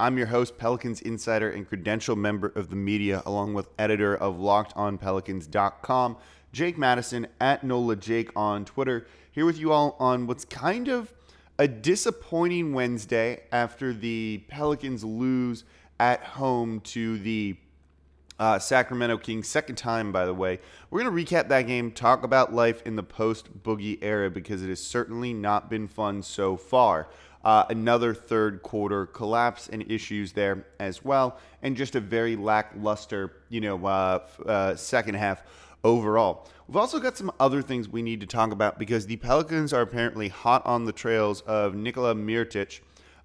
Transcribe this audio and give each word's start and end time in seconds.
I'm 0.00 0.16
your 0.16 0.28
host, 0.28 0.58
Pelicans 0.58 1.00
insider 1.00 1.50
and 1.50 1.68
credential 1.68 2.14
member 2.14 2.52
of 2.54 2.70
the 2.70 2.76
media, 2.76 3.20
along 3.26 3.54
with 3.54 3.68
editor 3.80 4.14
of 4.14 4.36
LockedOnPelicans.com, 4.36 6.16
Jake 6.52 6.78
Madison 6.78 7.26
at 7.40 7.64
NOLA 7.64 7.96
Jake 7.96 8.30
on 8.36 8.64
Twitter. 8.64 9.08
Here 9.32 9.44
with 9.44 9.58
you 9.58 9.72
all 9.72 9.96
on 9.98 10.28
what's 10.28 10.44
kind 10.44 10.86
of 10.86 11.12
a 11.58 11.66
disappointing 11.66 12.74
Wednesday 12.74 13.40
after 13.50 13.92
the 13.92 14.44
Pelicans 14.46 15.02
lose 15.02 15.64
at 15.98 16.22
home 16.22 16.78
to 16.82 17.18
the 17.18 17.56
uh, 18.38 18.56
Sacramento 18.60 19.18
Kings, 19.18 19.48
second 19.48 19.74
time, 19.74 20.12
by 20.12 20.24
the 20.24 20.34
way. 20.34 20.60
We're 20.90 21.02
going 21.02 21.26
to 21.26 21.34
recap 21.34 21.48
that 21.48 21.62
game, 21.62 21.90
talk 21.90 22.22
about 22.22 22.54
life 22.54 22.82
in 22.86 22.94
the 22.94 23.02
post 23.02 23.64
Boogie 23.64 23.98
era 24.00 24.30
because 24.30 24.62
it 24.62 24.68
has 24.68 24.80
certainly 24.80 25.32
not 25.32 25.68
been 25.68 25.88
fun 25.88 26.22
so 26.22 26.56
far. 26.56 27.08
Uh, 27.48 27.64
another 27.70 28.12
third 28.12 28.62
quarter 28.62 29.06
collapse 29.06 29.70
and 29.70 29.90
issues 29.90 30.32
there 30.32 30.66
as 30.80 31.02
well, 31.02 31.38
and 31.62 31.78
just 31.78 31.96
a 31.96 32.00
very 32.00 32.36
lackluster, 32.36 33.38
you 33.48 33.58
know, 33.58 33.86
uh, 33.86 34.18
uh, 34.44 34.76
second 34.76 35.14
half 35.14 35.42
overall. 35.82 36.46
We've 36.66 36.76
also 36.76 37.00
got 37.00 37.16
some 37.16 37.32
other 37.40 37.62
things 37.62 37.88
we 37.88 38.02
need 38.02 38.20
to 38.20 38.26
talk 38.26 38.52
about 38.52 38.78
because 38.78 39.06
the 39.06 39.16
Pelicans 39.16 39.72
are 39.72 39.80
apparently 39.80 40.28
hot 40.28 40.60
on 40.66 40.84
the 40.84 40.92
trails 40.92 41.40
of 41.40 41.74
Nikola 41.74 42.14
Mirotic 42.14 42.80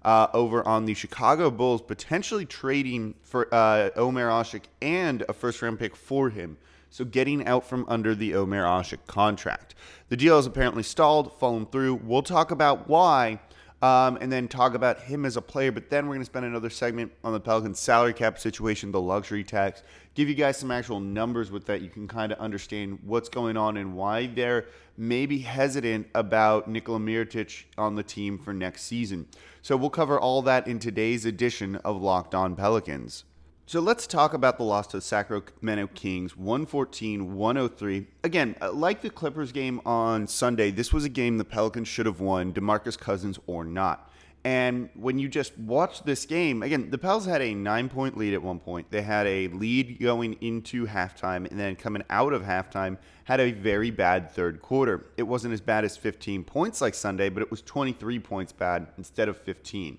uh, 0.06 0.28
over 0.32 0.66
on 0.66 0.86
the 0.86 0.94
Chicago 0.94 1.50
Bulls, 1.50 1.82
potentially 1.82 2.46
trading 2.46 3.16
for 3.20 3.54
uh, 3.54 3.90
Omer 3.94 4.30
Asik 4.30 4.62
and 4.80 5.22
a 5.28 5.34
first 5.34 5.60
round 5.60 5.78
pick 5.78 5.94
for 5.94 6.30
him. 6.30 6.56
So 6.88 7.04
getting 7.04 7.46
out 7.46 7.68
from 7.68 7.84
under 7.88 8.14
the 8.14 8.34
Omer 8.36 8.64
Asik 8.64 9.06
contract. 9.06 9.74
The 10.08 10.16
deal 10.16 10.38
is 10.38 10.46
apparently 10.46 10.82
stalled, 10.82 11.38
fallen 11.38 11.66
through. 11.66 11.96
We'll 11.96 12.22
talk 12.22 12.50
about 12.50 12.88
why 12.88 13.40
um, 13.82 14.18
and 14.20 14.32
then 14.32 14.48
talk 14.48 14.74
about 14.74 15.00
him 15.00 15.24
as 15.24 15.36
a 15.36 15.42
player. 15.42 15.72
But 15.72 15.90
then 15.90 16.06
we're 16.06 16.14
going 16.14 16.22
to 16.22 16.26
spend 16.26 16.46
another 16.46 16.70
segment 16.70 17.12
on 17.22 17.32
the 17.32 17.40
Pelicans 17.40 17.78
salary 17.78 18.14
cap 18.14 18.38
situation, 18.38 18.92
the 18.92 19.00
luxury 19.00 19.44
tax, 19.44 19.82
give 20.14 20.28
you 20.28 20.34
guys 20.34 20.56
some 20.56 20.70
actual 20.70 21.00
numbers 21.00 21.50
with 21.50 21.66
that. 21.66 21.82
You 21.82 21.90
can 21.90 22.08
kind 22.08 22.32
of 22.32 22.38
understand 22.38 22.98
what's 23.04 23.28
going 23.28 23.56
on 23.56 23.76
and 23.76 23.96
why 23.96 24.26
they're 24.26 24.66
maybe 24.96 25.38
hesitant 25.38 26.06
about 26.14 26.68
Nikola 26.68 26.98
Mirotic 26.98 27.64
on 27.76 27.94
the 27.96 28.02
team 28.02 28.38
for 28.38 28.54
next 28.54 28.84
season. 28.84 29.26
So 29.62 29.76
we'll 29.76 29.90
cover 29.90 30.18
all 30.18 30.42
that 30.42 30.66
in 30.66 30.78
today's 30.78 31.24
edition 31.24 31.76
of 31.76 32.00
Locked 32.00 32.34
On 32.34 32.54
Pelicans. 32.54 33.24
So 33.66 33.80
let's 33.80 34.06
talk 34.06 34.34
about 34.34 34.58
the 34.58 34.62
loss 34.62 34.88
to 34.88 34.98
the 34.98 35.00
Sacramento 35.00 35.88
Kings, 35.94 36.36
114 36.36 37.34
103. 37.34 38.06
Again, 38.22 38.54
like 38.74 39.00
the 39.00 39.08
Clippers 39.08 39.52
game 39.52 39.80
on 39.86 40.26
Sunday, 40.26 40.70
this 40.70 40.92
was 40.92 41.06
a 41.06 41.08
game 41.08 41.38
the 41.38 41.46
Pelicans 41.46 41.88
should 41.88 42.04
have 42.04 42.20
won, 42.20 42.52
Demarcus 42.52 42.98
Cousins 42.98 43.38
or 43.46 43.64
not. 43.64 44.12
And 44.44 44.90
when 44.92 45.18
you 45.18 45.28
just 45.28 45.56
watch 45.56 46.02
this 46.02 46.26
game, 46.26 46.62
again, 46.62 46.90
the 46.90 46.98
Pels 46.98 47.24
had 47.24 47.40
a 47.40 47.54
nine 47.54 47.88
point 47.88 48.18
lead 48.18 48.34
at 48.34 48.42
one 48.42 48.58
point. 48.58 48.90
They 48.90 49.00
had 49.00 49.26
a 49.26 49.48
lead 49.48 49.98
going 49.98 50.34
into 50.42 50.86
halftime, 50.86 51.50
and 51.50 51.58
then 51.58 51.74
coming 51.74 52.04
out 52.10 52.34
of 52.34 52.42
halftime, 52.42 52.98
had 53.24 53.40
a 53.40 53.50
very 53.52 53.90
bad 53.90 54.30
third 54.30 54.60
quarter. 54.60 55.06
It 55.16 55.22
wasn't 55.22 55.54
as 55.54 55.62
bad 55.62 55.86
as 55.86 55.96
15 55.96 56.44
points 56.44 56.82
like 56.82 56.94
Sunday, 56.94 57.30
but 57.30 57.42
it 57.42 57.50
was 57.50 57.62
23 57.62 58.18
points 58.18 58.52
bad 58.52 58.88
instead 58.98 59.30
of 59.30 59.38
15. 59.38 59.96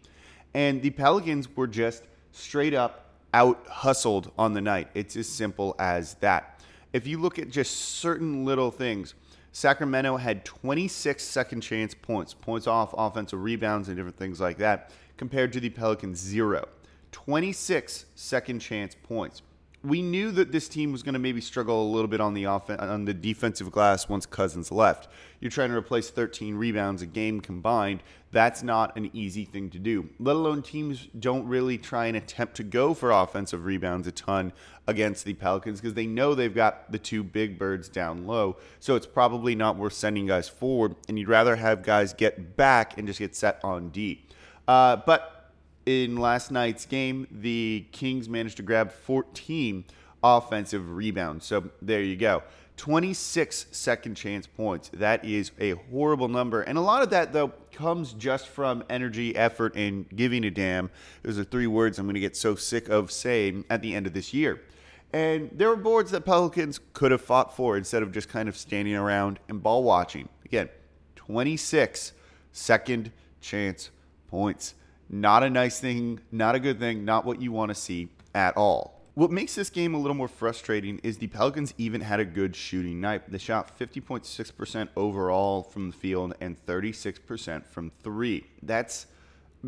And 0.53 0.83
the 0.83 0.91
Pelicans 0.91 1.49
were 1.55 1.65
just 1.65 2.03
straight 2.31 2.75
up 2.75 3.04
out 3.35 3.67
hustled 3.67 4.31
on 4.37 4.53
the 4.53 4.61
night. 4.61 4.87
It's 4.93 5.17
as 5.17 5.27
simple 5.27 5.75
as 5.77 6.13
that. 6.15 6.61
If 6.93 7.05
you 7.05 7.19
look 7.19 7.37
at 7.37 7.49
just 7.49 7.75
certain 7.75 8.45
little 8.45 8.71
things, 8.71 9.13
Sacramento 9.51 10.15
had 10.15 10.45
26 10.45 11.21
second 11.21 11.59
chance 11.59 11.93
points, 11.93 12.33
points 12.33 12.65
off 12.65 12.95
offensive 12.97 13.43
rebounds 13.43 13.89
and 13.89 13.97
different 13.97 14.15
things 14.15 14.39
like 14.39 14.57
that, 14.59 14.91
compared 15.17 15.51
to 15.51 15.59
the 15.59 15.69
Pelicans 15.69 16.17
zero. 16.17 16.65
26 17.11 18.05
second 18.15 18.59
chance 18.59 18.95
points 18.95 19.41
we 19.85 20.01
knew 20.01 20.31
that 20.31 20.51
this 20.51 20.67
team 20.67 20.91
was 20.91 21.03
going 21.03 21.13
to 21.13 21.19
maybe 21.19 21.41
struggle 21.41 21.83
a 21.83 21.89
little 21.91 22.07
bit 22.07 22.19
on 22.19 22.33
the 22.33 22.45
off- 22.45 22.69
on 22.69 23.05
the 23.05 23.13
defensive 23.13 23.71
glass 23.71 24.09
once 24.09 24.25
Cousins 24.25 24.71
left. 24.71 25.07
You're 25.39 25.51
trying 25.51 25.69
to 25.69 25.75
replace 25.75 26.09
13 26.09 26.55
rebounds 26.55 27.01
a 27.01 27.05
game 27.05 27.39
combined. 27.41 28.01
That's 28.31 28.63
not 28.63 28.97
an 28.97 29.09
easy 29.13 29.45
thing 29.45 29.69
to 29.69 29.79
do. 29.79 30.09
Let 30.19 30.35
alone 30.35 30.61
teams 30.61 31.07
don't 31.19 31.47
really 31.47 31.77
try 31.77 32.07
and 32.07 32.17
attempt 32.17 32.55
to 32.55 32.63
go 32.63 32.93
for 32.93 33.11
offensive 33.11 33.65
rebounds 33.65 34.07
a 34.07 34.11
ton 34.11 34.53
against 34.87 35.25
the 35.25 35.33
Pelicans 35.33 35.79
because 35.79 35.93
they 35.93 36.05
know 36.05 36.35
they've 36.35 36.53
got 36.53 36.91
the 36.91 36.99
two 36.99 37.23
big 37.23 37.57
birds 37.59 37.87
down 37.87 38.25
low. 38.25 38.57
So 38.79 38.95
it's 38.95 39.07
probably 39.07 39.55
not 39.55 39.77
worth 39.77 39.93
sending 39.93 40.27
guys 40.27 40.49
forward, 40.49 40.95
and 41.07 41.19
you'd 41.19 41.29
rather 41.29 41.55
have 41.55 41.83
guys 41.83 42.13
get 42.13 42.57
back 42.57 42.97
and 42.97 43.07
just 43.07 43.19
get 43.19 43.35
set 43.35 43.59
on 43.63 43.89
D. 43.89 44.25
Uh, 44.67 44.97
but 44.97 45.34
in 45.85 46.17
last 46.17 46.51
night's 46.51 46.85
game, 46.85 47.27
the 47.31 47.85
Kings 47.91 48.27
managed 48.27 48.57
to 48.57 48.63
grab 48.63 48.91
14 48.91 49.85
offensive 50.23 50.95
rebounds. 50.95 51.45
So 51.45 51.69
there 51.81 52.01
you 52.01 52.15
go. 52.15 52.43
26 52.77 53.67
second 53.71 54.15
chance 54.15 54.47
points. 54.47 54.89
That 54.93 55.23
is 55.23 55.51
a 55.59 55.71
horrible 55.71 56.27
number. 56.27 56.61
And 56.61 56.77
a 56.77 56.81
lot 56.81 57.03
of 57.03 57.09
that, 57.11 57.31
though, 57.31 57.53
comes 57.71 58.13
just 58.13 58.47
from 58.47 58.83
energy, 58.89 59.35
effort, 59.35 59.75
and 59.75 60.09
giving 60.09 60.43
a 60.43 60.51
damn. 60.51 60.89
Those 61.23 61.39
are 61.39 61.43
three 61.43 61.67
words 61.67 61.99
I'm 61.99 62.05
going 62.05 62.15
to 62.15 62.19
get 62.19 62.35
so 62.35 62.55
sick 62.55 62.89
of 62.89 63.11
saying 63.11 63.65
at 63.69 63.81
the 63.81 63.95
end 63.95 64.07
of 64.07 64.13
this 64.13 64.33
year. 64.33 64.61
And 65.13 65.49
there 65.53 65.69
were 65.69 65.77
boards 65.77 66.11
that 66.11 66.25
Pelicans 66.25 66.79
could 66.93 67.11
have 67.11 67.21
fought 67.21 67.55
for 67.55 67.77
instead 67.77 68.03
of 68.03 68.11
just 68.11 68.27
kind 68.27 68.49
of 68.49 68.57
standing 68.57 68.95
around 68.95 69.39
and 69.47 69.63
ball 69.63 69.83
watching. 69.83 70.27
Again, 70.43 70.67
26 71.15 72.11
second 72.51 73.11
chance 73.39 73.91
points. 74.27 74.73
Not 75.09 75.43
a 75.43 75.49
nice 75.49 75.79
thing, 75.79 76.19
not 76.31 76.55
a 76.55 76.59
good 76.59 76.79
thing, 76.79 77.05
not 77.05 77.25
what 77.25 77.41
you 77.41 77.51
want 77.51 77.69
to 77.69 77.75
see 77.75 78.09
at 78.33 78.57
all. 78.57 78.95
What 79.15 79.31
makes 79.31 79.55
this 79.55 79.69
game 79.69 79.93
a 79.93 79.97
little 79.97 80.15
more 80.15 80.27
frustrating 80.27 80.99
is 81.01 81.19
the 81.19 81.27
Pelicans 81.27 81.73
even 81.77 82.01
had 82.01 82.19
a 82.19 82.25
good 82.25 82.53
shooting 82.53 82.99
night. 82.99 83.31
They 83.31 83.37
shot 83.37 83.79
50.6% 83.79 84.89
overall 84.97 85.63
from 85.63 85.91
the 85.91 85.95
field 85.95 86.33
and 86.41 86.57
36% 86.65 87.65
from 87.65 87.91
three. 88.03 88.45
That's 88.61 89.05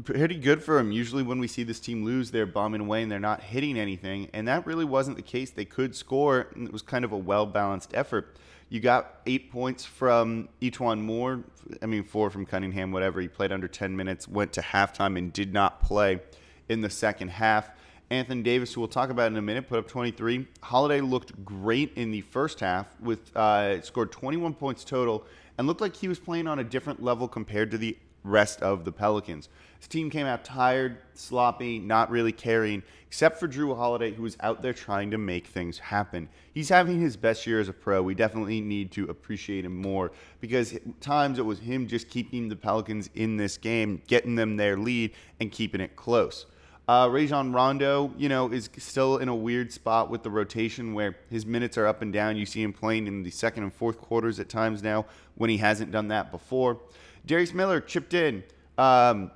pretty 0.03 0.35
good 0.35 0.61
for 0.61 0.75
them. 0.75 0.91
Usually, 0.91 1.23
when 1.23 1.39
we 1.39 1.47
see 1.47 1.63
this 1.63 1.79
team 1.79 2.03
lose, 2.03 2.31
they're 2.31 2.45
bombing 2.45 2.81
away 2.81 3.03
and 3.03 3.11
they're 3.11 3.19
not 3.19 3.41
hitting 3.41 3.79
anything. 3.79 4.29
And 4.33 4.49
that 4.49 4.65
really 4.65 4.83
wasn't 4.83 5.15
the 5.15 5.23
case. 5.23 5.49
They 5.49 5.63
could 5.63 5.95
score, 5.95 6.47
and 6.53 6.67
it 6.67 6.73
was 6.73 6.81
kind 6.81 7.05
of 7.05 7.13
a 7.13 7.17
well 7.17 7.45
balanced 7.45 7.91
effort. 7.93 8.35
You 8.69 8.81
got 8.81 9.21
eight 9.25 9.51
points 9.51 9.85
from 9.85 10.49
E'Twaun 10.61 10.99
Moore. 11.01 11.43
I 11.81 11.85
mean, 11.85 12.03
four 12.03 12.29
from 12.29 12.45
Cunningham, 12.45 12.91
whatever. 12.91 13.21
He 13.21 13.27
played 13.27 13.51
under 13.51 13.67
10 13.67 13.95
minutes, 13.95 14.27
went 14.27 14.51
to 14.53 14.61
halftime, 14.61 15.17
and 15.17 15.31
did 15.31 15.53
not 15.53 15.81
play 15.81 16.21
in 16.67 16.81
the 16.81 16.89
second 16.89 17.29
half. 17.29 17.69
Anthony 18.09 18.41
Davis, 18.41 18.73
who 18.73 18.81
we'll 18.81 18.87
talk 18.87 19.09
about 19.09 19.31
in 19.31 19.37
a 19.37 19.41
minute, 19.41 19.67
put 19.67 19.79
up 19.79 19.87
23. 19.87 20.47
Holiday 20.61 21.01
looked 21.01 21.43
great 21.45 21.93
in 21.95 22.11
the 22.11 22.21
first 22.21 22.59
half, 22.59 22.87
with 23.01 23.35
uh, 23.35 23.81
scored 23.81 24.11
21 24.11 24.53
points 24.53 24.83
total, 24.83 25.25
and 25.57 25.67
looked 25.67 25.81
like 25.81 25.95
he 25.95 26.07
was 26.07 26.19
playing 26.19 26.47
on 26.47 26.59
a 26.59 26.63
different 26.63 27.01
level 27.01 27.27
compared 27.27 27.71
to 27.71 27.77
the 27.77 27.97
rest 28.23 28.61
of 28.61 28.85
the 28.85 28.91
Pelicans. 28.91 29.49
His 29.79 29.87
team 29.87 30.09
came 30.09 30.25
out 30.25 30.43
tired, 30.43 30.97
sloppy, 31.13 31.79
not 31.79 32.09
really 32.09 32.31
caring, 32.31 32.83
except 33.07 33.39
for 33.39 33.47
Jrue 33.47 33.75
Holiday, 33.75 34.11
who 34.11 34.23
was 34.23 34.35
out 34.39 34.61
there 34.61 34.73
trying 34.73 35.11
to 35.11 35.17
make 35.17 35.47
things 35.47 35.77
happen. 35.77 36.29
He's 36.53 36.69
having 36.69 36.99
his 36.99 37.15
best 37.15 37.45
year 37.45 37.59
as 37.59 37.69
a 37.69 37.73
pro. 37.73 38.01
We 38.01 38.15
definitely 38.15 38.59
need 38.59 38.91
to 38.93 39.05
appreciate 39.05 39.65
him 39.65 39.79
more 39.79 40.11
because 40.41 40.77
times 40.99 41.37
it 41.37 41.45
was 41.45 41.59
him 41.59 41.87
just 41.87 42.09
keeping 42.09 42.49
the 42.49 42.55
Pelicans 42.55 43.09
in 43.13 43.37
this 43.37 43.57
game, 43.57 44.01
getting 44.07 44.35
them 44.35 44.57
their 44.57 44.77
lead, 44.77 45.11
and 45.39 45.51
keeping 45.51 45.81
it 45.81 45.95
close. 45.95 46.47
Uh, 46.87 47.09
Rajon 47.11 47.51
Rondo, 47.51 48.13
you 48.17 48.29
know, 48.29 48.49
is 48.49 48.69
still 48.77 49.17
in 49.17 49.27
a 49.27 49.35
weird 49.35 49.73
spot 49.73 50.09
with 50.09 50.23
the 50.23 50.29
rotation 50.29 50.93
where 50.93 51.17
his 51.29 51.45
minutes 51.45 51.77
are 51.77 51.85
up 51.85 52.01
and 52.01 52.13
down. 52.13 52.37
You 52.37 52.45
see 52.45 52.63
him 52.63 52.71
playing 52.71 53.07
in 53.07 53.23
the 53.23 53.29
second 53.29 53.63
and 53.63 53.73
fourth 53.73 53.99
quarters 53.99 54.39
at 54.39 54.47
times 54.47 54.81
now 54.81 55.05
when 55.35 55.49
he 55.49 55.57
hasn't 55.57 55.91
done 55.91 56.07
that 56.07 56.31
before. 56.31 56.79
Darius 57.27 57.53
Miller 57.53 57.81
chipped 57.81 58.13
in 58.13 58.43
um, 58.77 59.31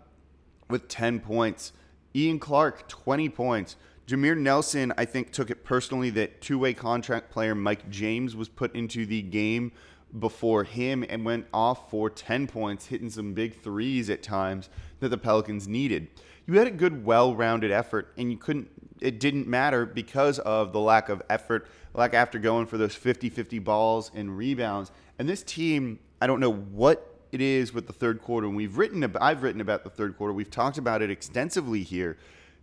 with 0.70 0.88
10 0.88 1.20
points. 1.20 1.74
Ian 2.16 2.40
Clark, 2.40 2.88
20 2.88 3.30
points. 3.30 3.76
Jameer 4.08 4.38
Nelson, 4.38 4.94
I 4.98 5.06
think, 5.06 5.32
took 5.32 5.50
it 5.50 5.64
personally 5.64 6.10
that 6.12 6.42
two 6.42 6.58
way 6.58 6.74
contract 6.74 7.30
player 7.32 7.54
Mike 7.54 7.90
James 7.90 8.36
was 8.36 8.50
put 8.50 8.74
into 8.76 9.06
the 9.06 9.22
game 9.22 9.72
before 10.20 10.64
him 10.64 11.06
and 11.08 11.24
went 11.24 11.48
off 11.54 11.90
for 11.90 12.10
10 12.10 12.48
points, 12.48 12.88
hitting 12.88 13.10
some 13.10 13.34
big 13.34 13.62
threes 13.62 14.10
at 14.10 14.24
times 14.24 14.70
that 15.00 15.10
the 15.10 15.18
Pelicans 15.18 15.68
needed. 15.68 16.08
You 16.48 16.58
had 16.58 16.68
a 16.68 16.72
good, 16.72 17.06
well 17.06 17.36
rounded 17.36 17.72
effort, 17.72 18.14
and 18.18 18.32
you 18.32 18.38
couldn't 18.38 18.70
it 19.00 19.20
didn't 19.20 19.48
matter 19.48 19.86
because 19.86 20.38
of 20.40 20.74
the 20.74 20.80
lack 20.80 21.10
of 21.10 21.24
effort, 21.30 21.68
like 21.94 22.14
after 22.14 22.38
going 22.38 22.68
for 22.68 22.78
those 22.78 22.96
50-50 22.96 23.64
balls 23.64 24.12
and 24.14 24.38
rebounds. 24.38 24.92
And 25.18 25.28
this 25.28 25.42
team, 25.42 26.00
I 26.22 26.28
don't 26.28 26.40
know 26.40 26.54
what 26.54 27.11
it 27.32 27.42
is 27.42 27.74
with 27.74 27.88
the 27.88 27.94
third 27.94 28.22
quarter. 28.22 28.48
And 28.48 28.56
we've 28.56 28.78
written 28.78 29.04
about, 29.04 29.22
I've 29.22 29.44
written 29.44 29.62
about 29.62 29.84
the 29.84 29.90
third 29.90 30.18
quarter. 30.18 30.34
We've 30.34 30.50
talked 30.50 30.78
about 30.78 31.02
it 31.02 31.10
extensively 31.10 31.84
here. 31.84 32.18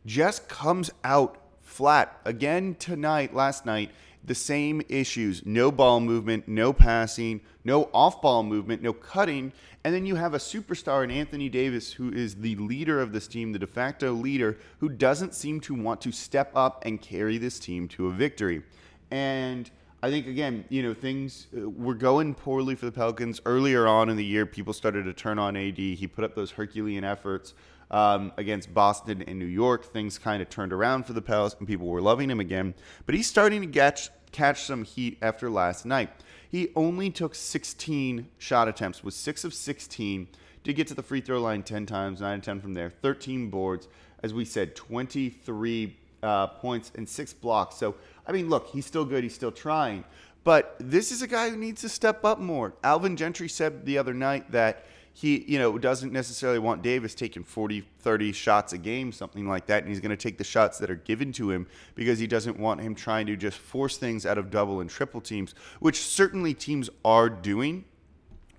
Just 0.06 0.48
comes 0.48 0.90
out 1.04 1.38
flat 1.62 2.18
again 2.24 2.74
tonight, 2.74 3.34
last 3.34 3.66
night. 3.66 3.90
The 4.24 4.34
same 4.34 4.82
issues 4.88 5.46
no 5.46 5.70
ball 5.70 6.00
movement, 6.00 6.48
no 6.48 6.72
passing, 6.72 7.40
no 7.64 7.88
off 7.94 8.20
ball 8.20 8.42
movement, 8.42 8.82
no 8.82 8.92
cutting. 8.92 9.52
And 9.84 9.94
then 9.94 10.04
you 10.04 10.16
have 10.16 10.34
a 10.34 10.38
superstar 10.38 11.04
in 11.04 11.10
Anthony 11.10 11.48
Davis, 11.48 11.92
who 11.92 12.12
is 12.12 12.34
the 12.34 12.56
leader 12.56 13.00
of 13.00 13.12
this 13.12 13.26
team, 13.28 13.52
the 13.52 13.58
de 13.58 13.66
facto 13.66 14.12
leader, 14.12 14.58
who 14.80 14.88
doesn't 14.88 15.34
seem 15.34 15.60
to 15.60 15.74
want 15.74 16.00
to 16.02 16.12
step 16.12 16.50
up 16.54 16.82
and 16.84 17.00
carry 17.00 17.38
this 17.38 17.58
team 17.58 17.88
to 17.88 18.08
a 18.08 18.12
victory. 18.12 18.62
And 19.10 19.70
I 20.00 20.10
think 20.10 20.28
again, 20.28 20.64
you 20.68 20.82
know, 20.84 20.94
things 20.94 21.48
uh, 21.56 21.68
were 21.68 21.94
going 21.94 22.34
poorly 22.34 22.76
for 22.76 22.86
the 22.86 22.92
Pelicans 22.92 23.40
earlier 23.44 23.88
on 23.88 24.08
in 24.08 24.16
the 24.16 24.24
year. 24.24 24.46
People 24.46 24.72
started 24.72 25.04
to 25.04 25.12
turn 25.12 25.40
on 25.40 25.56
AD. 25.56 25.76
He 25.76 26.06
put 26.06 26.22
up 26.22 26.36
those 26.36 26.52
Herculean 26.52 27.02
efforts 27.02 27.52
um, 27.90 28.32
against 28.36 28.72
Boston 28.72 29.22
and 29.22 29.40
New 29.40 29.46
York. 29.46 29.84
Things 29.86 30.16
kind 30.16 30.40
of 30.40 30.48
turned 30.48 30.72
around 30.72 31.04
for 31.04 31.14
the 31.14 31.22
Pelicans, 31.22 31.56
and 31.58 31.66
people 31.66 31.88
were 31.88 32.00
loving 32.00 32.30
him 32.30 32.38
again. 32.38 32.74
But 33.06 33.16
he's 33.16 33.26
starting 33.26 33.60
to 33.62 33.66
catch 33.66 34.10
catch 34.30 34.64
some 34.64 34.84
heat 34.84 35.18
after 35.20 35.50
last 35.50 35.84
night. 35.84 36.10
He 36.48 36.68
only 36.76 37.10
took 37.10 37.34
16 37.34 38.28
shot 38.38 38.68
attempts, 38.68 39.02
was 39.02 39.16
six 39.16 39.42
of 39.42 39.52
16. 39.52 40.28
Did 40.62 40.76
get 40.76 40.86
to 40.88 40.94
the 40.94 41.02
free 41.02 41.20
throw 41.20 41.40
line 41.40 41.62
10 41.62 41.86
times, 41.86 42.20
9 42.20 42.34
and 42.34 42.42
10 42.42 42.60
from 42.60 42.74
there, 42.74 42.90
13 42.90 43.50
boards. 43.50 43.88
As 44.22 44.34
we 44.34 44.44
said, 44.44 44.76
23 44.76 45.96
uh, 46.22 46.46
points 46.48 46.92
and 46.96 47.08
six 47.08 47.32
blocks. 47.32 47.76
So, 47.76 47.94
I 48.28 48.32
mean, 48.32 48.48
look, 48.48 48.68
he's 48.68 48.86
still 48.86 49.04
good. 49.04 49.24
He's 49.24 49.34
still 49.34 49.50
trying. 49.50 50.04
But 50.44 50.76
this 50.78 51.10
is 51.10 51.22
a 51.22 51.26
guy 51.26 51.50
who 51.50 51.56
needs 51.56 51.80
to 51.80 51.88
step 51.88 52.24
up 52.24 52.38
more. 52.38 52.74
Alvin 52.84 53.16
Gentry 53.16 53.48
said 53.48 53.84
the 53.84 53.98
other 53.98 54.14
night 54.14 54.50
that 54.52 54.84
he, 55.12 55.44
you 55.48 55.58
know, 55.58 55.76
doesn't 55.78 56.12
necessarily 56.12 56.60
want 56.60 56.80
Davis 56.80 57.14
taking 57.14 57.42
40, 57.42 57.84
30 58.00 58.32
shots 58.32 58.72
a 58.72 58.78
game, 58.78 59.10
something 59.10 59.48
like 59.48 59.66
that. 59.66 59.82
And 59.82 59.88
he's 59.88 59.98
going 59.98 60.10
to 60.10 60.16
take 60.16 60.38
the 60.38 60.44
shots 60.44 60.78
that 60.78 60.90
are 60.90 60.96
given 60.96 61.32
to 61.32 61.50
him 61.50 61.66
because 61.96 62.20
he 62.20 62.28
doesn't 62.28 62.56
want 62.56 62.80
him 62.80 62.94
trying 62.94 63.26
to 63.26 63.36
just 63.36 63.58
force 63.58 63.96
things 63.96 64.24
out 64.24 64.38
of 64.38 64.50
double 64.50 64.80
and 64.80 64.88
triple 64.88 65.20
teams, 65.20 65.54
which 65.80 65.98
certainly 66.00 66.54
teams 66.54 66.88
are 67.04 67.28
doing 67.28 67.84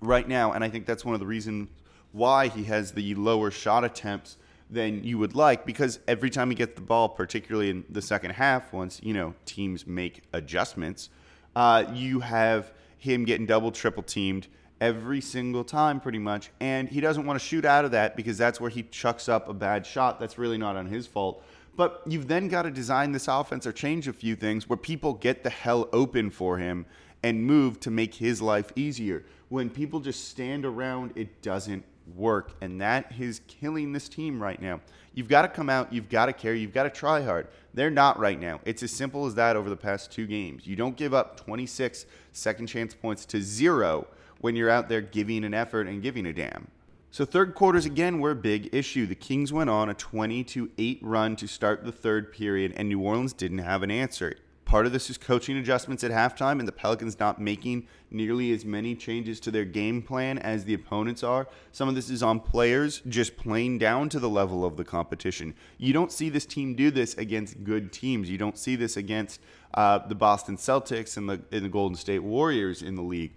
right 0.02 0.28
now. 0.28 0.52
And 0.52 0.62
I 0.62 0.68
think 0.68 0.84
that's 0.84 1.04
one 1.04 1.14
of 1.14 1.20
the 1.20 1.26
reasons 1.26 1.70
why 2.12 2.48
he 2.48 2.64
has 2.64 2.92
the 2.92 3.14
lower 3.14 3.50
shot 3.50 3.84
attempts 3.84 4.36
than 4.70 5.04
you 5.04 5.18
would 5.18 5.34
like 5.34 5.66
because 5.66 5.98
every 6.06 6.30
time 6.30 6.50
he 6.50 6.54
gets 6.54 6.74
the 6.74 6.80
ball, 6.80 7.08
particularly 7.08 7.70
in 7.70 7.84
the 7.90 8.02
second 8.02 8.32
half, 8.32 8.72
once, 8.72 9.00
you 9.02 9.12
know, 9.12 9.34
teams 9.44 9.86
make 9.86 10.22
adjustments, 10.32 11.10
uh, 11.56 11.84
you 11.92 12.20
have 12.20 12.72
him 12.98 13.24
getting 13.24 13.46
double, 13.46 13.72
triple 13.72 14.02
teamed 14.02 14.46
every 14.80 15.20
single 15.20 15.64
time, 15.64 16.00
pretty 16.00 16.18
much. 16.18 16.50
And 16.60 16.88
he 16.88 17.00
doesn't 17.00 17.26
want 17.26 17.38
to 17.38 17.44
shoot 17.44 17.64
out 17.64 17.84
of 17.84 17.90
that 17.90 18.16
because 18.16 18.38
that's 18.38 18.60
where 18.60 18.70
he 18.70 18.84
chucks 18.84 19.28
up 19.28 19.48
a 19.48 19.54
bad 19.54 19.84
shot. 19.84 20.20
That's 20.20 20.38
really 20.38 20.58
not 20.58 20.76
on 20.76 20.86
his 20.86 21.06
fault. 21.06 21.44
But 21.76 22.02
you've 22.06 22.28
then 22.28 22.48
got 22.48 22.62
to 22.62 22.70
design 22.70 23.12
this 23.12 23.28
offense 23.28 23.66
or 23.66 23.72
change 23.72 24.08
a 24.08 24.12
few 24.12 24.36
things 24.36 24.68
where 24.68 24.76
people 24.76 25.14
get 25.14 25.42
the 25.42 25.50
hell 25.50 25.88
open 25.92 26.30
for 26.30 26.58
him 26.58 26.86
and 27.22 27.44
move 27.44 27.80
to 27.80 27.90
make 27.90 28.14
his 28.14 28.40
life 28.40 28.72
easier. 28.76 29.24
When 29.48 29.70
people 29.70 30.00
just 30.00 30.28
stand 30.28 30.64
around, 30.64 31.12
it 31.16 31.42
doesn't 31.42 31.84
work. 32.16 32.52
And 32.60 32.80
that 32.80 33.12
is 33.18 33.40
killing 33.46 33.92
this 33.92 34.08
team 34.08 34.42
right 34.42 34.60
now. 34.60 34.80
You've 35.14 35.28
got 35.28 35.42
to 35.42 35.48
come 35.48 35.68
out, 35.68 35.92
you've 35.92 36.08
got 36.08 36.26
to 36.26 36.32
care, 36.32 36.54
you've 36.54 36.72
got 36.72 36.84
to 36.84 36.90
try 36.90 37.22
hard. 37.22 37.48
They're 37.74 37.90
not 37.90 38.18
right 38.18 38.38
now. 38.38 38.60
It's 38.64 38.82
as 38.82 38.92
simple 38.92 39.26
as 39.26 39.34
that 39.34 39.56
over 39.56 39.68
the 39.68 39.76
past 39.76 40.12
two 40.12 40.26
games. 40.26 40.66
You 40.66 40.76
don't 40.76 40.96
give 40.96 41.14
up 41.14 41.36
26 41.38 42.06
second 42.32 42.66
chance 42.66 42.94
points 42.94 43.24
to 43.26 43.40
zero 43.40 44.06
when 44.40 44.56
you're 44.56 44.70
out 44.70 44.88
there 44.88 45.00
giving 45.00 45.44
an 45.44 45.54
effort 45.54 45.86
and 45.86 46.02
giving 46.02 46.26
a 46.26 46.32
damn. 46.32 46.68
So 47.10 47.24
third 47.24 47.56
quarters 47.56 47.86
again 47.86 48.20
were 48.20 48.30
a 48.30 48.36
big 48.36 48.72
issue. 48.72 49.04
The 49.04 49.16
Kings 49.16 49.52
went 49.52 49.68
on 49.68 49.88
a 49.88 49.94
20 49.94 50.44
to 50.44 50.70
8 50.78 51.00
run 51.02 51.34
to 51.36 51.48
start 51.48 51.84
the 51.84 51.90
third 51.90 52.32
period 52.32 52.72
and 52.76 52.88
New 52.88 53.00
Orleans 53.00 53.32
didn't 53.32 53.58
have 53.58 53.82
an 53.82 53.90
answer. 53.90 54.36
Part 54.70 54.86
of 54.86 54.92
this 54.92 55.10
is 55.10 55.18
coaching 55.18 55.56
adjustments 55.56 56.04
at 56.04 56.12
halftime 56.12 56.60
and 56.60 56.68
the 56.68 56.70
Pelicans 56.70 57.18
not 57.18 57.40
making 57.40 57.88
nearly 58.12 58.52
as 58.52 58.64
many 58.64 58.94
changes 58.94 59.40
to 59.40 59.50
their 59.50 59.64
game 59.64 60.00
plan 60.00 60.38
as 60.38 60.64
the 60.64 60.74
opponents 60.74 61.24
are. 61.24 61.48
Some 61.72 61.88
of 61.88 61.96
this 61.96 62.08
is 62.08 62.22
on 62.22 62.38
players 62.38 63.02
just 63.08 63.36
playing 63.36 63.78
down 63.78 64.08
to 64.10 64.20
the 64.20 64.28
level 64.28 64.64
of 64.64 64.76
the 64.76 64.84
competition. 64.84 65.54
You 65.78 65.92
don't 65.92 66.12
see 66.12 66.28
this 66.28 66.46
team 66.46 66.76
do 66.76 66.92
this 66.92 67.14
against 67.14 67.64
good 67.64 67.92
teams. 67.92 68.30
You 68.30 68.38
don't 68.38 68.56
see 68.56 68.76
this 68.76 68.96
against 68.96 69.40
uh, 69.74 70.06
the 70.06 70.14
Boston 70.14 70.56
Celtics 70.56 71.16
and 71.16 71.28
the, 71.28 71.42
and 71.50 71.64
the 71.64 71.68
Golden 71.68 71.96
State 71.96 72.20
Warriors 72.20 72.80
in 72.80 72.94
the 72.94 73.02
league. 73.02 73.32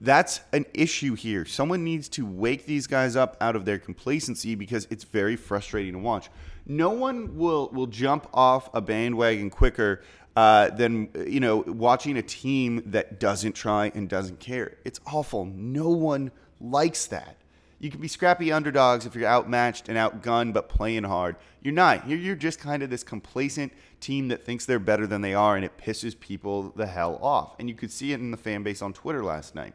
That's 0.00 0.40
an 0.52 0.66
issue 0.72 1.16
here. 1.16 1.44
Someone 1.46 1.82
needs 1.82 2.08
to 2.10 2.24
wake 2.24 2.64
these 2.66 2.86
guys 2.86 3.16
up 3.16 3.36
out 3.40 3.56
of 3.56 3.64
their 3.64 3.78
complacency 3.78 4.54
because 4.54 4.86
it's 4.90 5.02
very 5.02 5.34
frustrating 5.34 5.94
to 5.94 5.98
watch. 5.98 6.30
No 6.64 6.90
one 6.90 7.36
will 7.36 7.70
will 7.72 7.86
jump 7.86 8.28
off 8.34 8.68
a 8.74 8.80
bandwagon 8.80 9.50
quicker 9.50 10.02
uh, 10.36 10.70
than 10.70 11.08
you 11.26 11.40
know 11.40 11.64
watching 11.66 12.18
a 12.18 12.22
team 12.22 12.82
that 12.86 13.18
doesn't 13.18 13.54
try 13.54 13.90
and 13.94 14.08
doesn't 14.08 14.38
care. 14.38 14.76
It's 14.84 15.00
awful. 15.06 15.46
No 15.46 15.88
one 15.88 16.30
likes 16.60 17.06
that. 17.06 17.36
You 17.78 17.90
can 17.90 18.00
be 18.00 18.08
scrappy 18.08 18.52
underdogs 18.52 19.04
if 19.04 19.14
you're 19.14 19.28
outmatched 19.28 19.88
and 19.88 19.98
outgunned, 19.98 20.54
but 20.54 20.68
playing 20.68 21.04
hard. 21.04 21.36
You're 21.60 21.74
not. 21.74 22.08
You're, 22.08 22.18
you're 22.18 22.36
just 22.36 22.58
kind 22.58 22.82
of 22.82 22.88
this 22.88 23.02
complacent 23.02 23.72
team 24.00 24.28
that 24.28 24.44
thinks 24.44 24.64
they're 24.64 24.78
better 24.78 25.06
than 25.06 25.20
they 25.20 25.34
are, 25.34 25.56
and 25.56 25.64
it 25.64 25.76
pisses 25.76 26.18
people 26.18 26.72
the 26.74 26.86
hell 26.86 27.18
off. 27.20 27.54
And 27.58 27.68
you 27.68 27.74
could 27.74 27.90
see 27.90 28.12
it 28.12 28.20
in 28.20 28.30
the 28.30 28.38
fan 28.38 28.62
base 28.62 28.80
on 28.80 28.94
Twitter 28.94 29.22
last 29.22 29.54
night. 29.54 29.74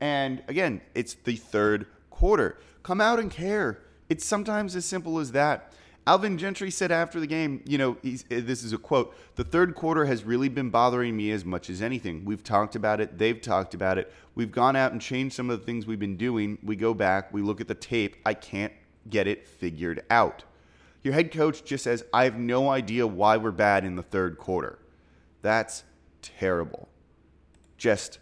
And 0.00 0.42
again, 0.48 0.80
it's 0.94 1.14
the 1.14 1.36
third 1.36 1.86
quarter. 2.10 2.58
Come 2.82 3.00
out 3.00 3.20
and 3.20 3.30
care. 3.30 3.78
It's 4.08 4.24
sometimes 4.24 4.74
as 4.74 4.84
simple 4.84 5.18
as 5.18 5.32
that. 5.32 5.72
Alvin 6.06 6.38
Gentry 6.38 6.70
said 6.70 6.92
after 6.92 7.18
the 7.18 7.26
game, 7.26 7.62
you 7.66 7.78
know, 7.78 7.96
eh, 8.04 8.18
this 8.28 8.62
is 8.62 8.72
a 8.72 8.78
quote 8.78 9.14
The 9.34 9.44
third 9.44 9.74
quarter 9.74 10.04
has 10.04 10.22
really 10.24 10.48
been 10.48 10.70
bothering 10.70 11.16
me 11.16 11.32
as 11.32 11.44
much 11.44 11.68
as 11.68 11.82
anything. 11.82 12.24
We've 12.24 12.44
talked 12.44 12.76
about 12.76 13.00
it. 13.00 13.18
They've 13.18 13.40
talked 13.40 13.74
about 13.74 13.98
it. 13.98 14.12
We've 14.36 14.52
gone 14.52 14.76
out 14.76 14.92
and 14.92 15.00
changed 15.00 15.34
some 15.34 15.50
of 15.50 15.58
the 15.58 15.66
things 15.66 15.86
we've 15.86 15.98
been 15.98 16.16
doing. 16.16 16.58
We 16.62 16.76
go 16.76 16.94
back, 16.94 17.32
we 17.32 17.42
look 17.42 17.60
at 17.60 17.68
the 17.68 17.74
tape. 17.74 18.16
I 18.24 18.34
can't 18.34 18.72
get 19.10 19.26
it 19.26 19.46
figured 19.46 20.04
out. 20.08 20.44
Your 21.02 21.14
head 21.14 21.32
coach 21.32 21.64
just 21.64 21.84
says, 21.84 22.04
I 22.12 22.24
have 22.24 22.38
no 22.38 22.68
idea 22.68 23.06
why 23.06 23.36
we're 23.36 23.52
bad 23.52 23.84
in 23.84 23.96
the 23.96 24.02
third 24.02 24.38
quarter. 24.38 24.78
That's 25.42 25.84
terrible. 26.22 26.88
Just 27.78 28.18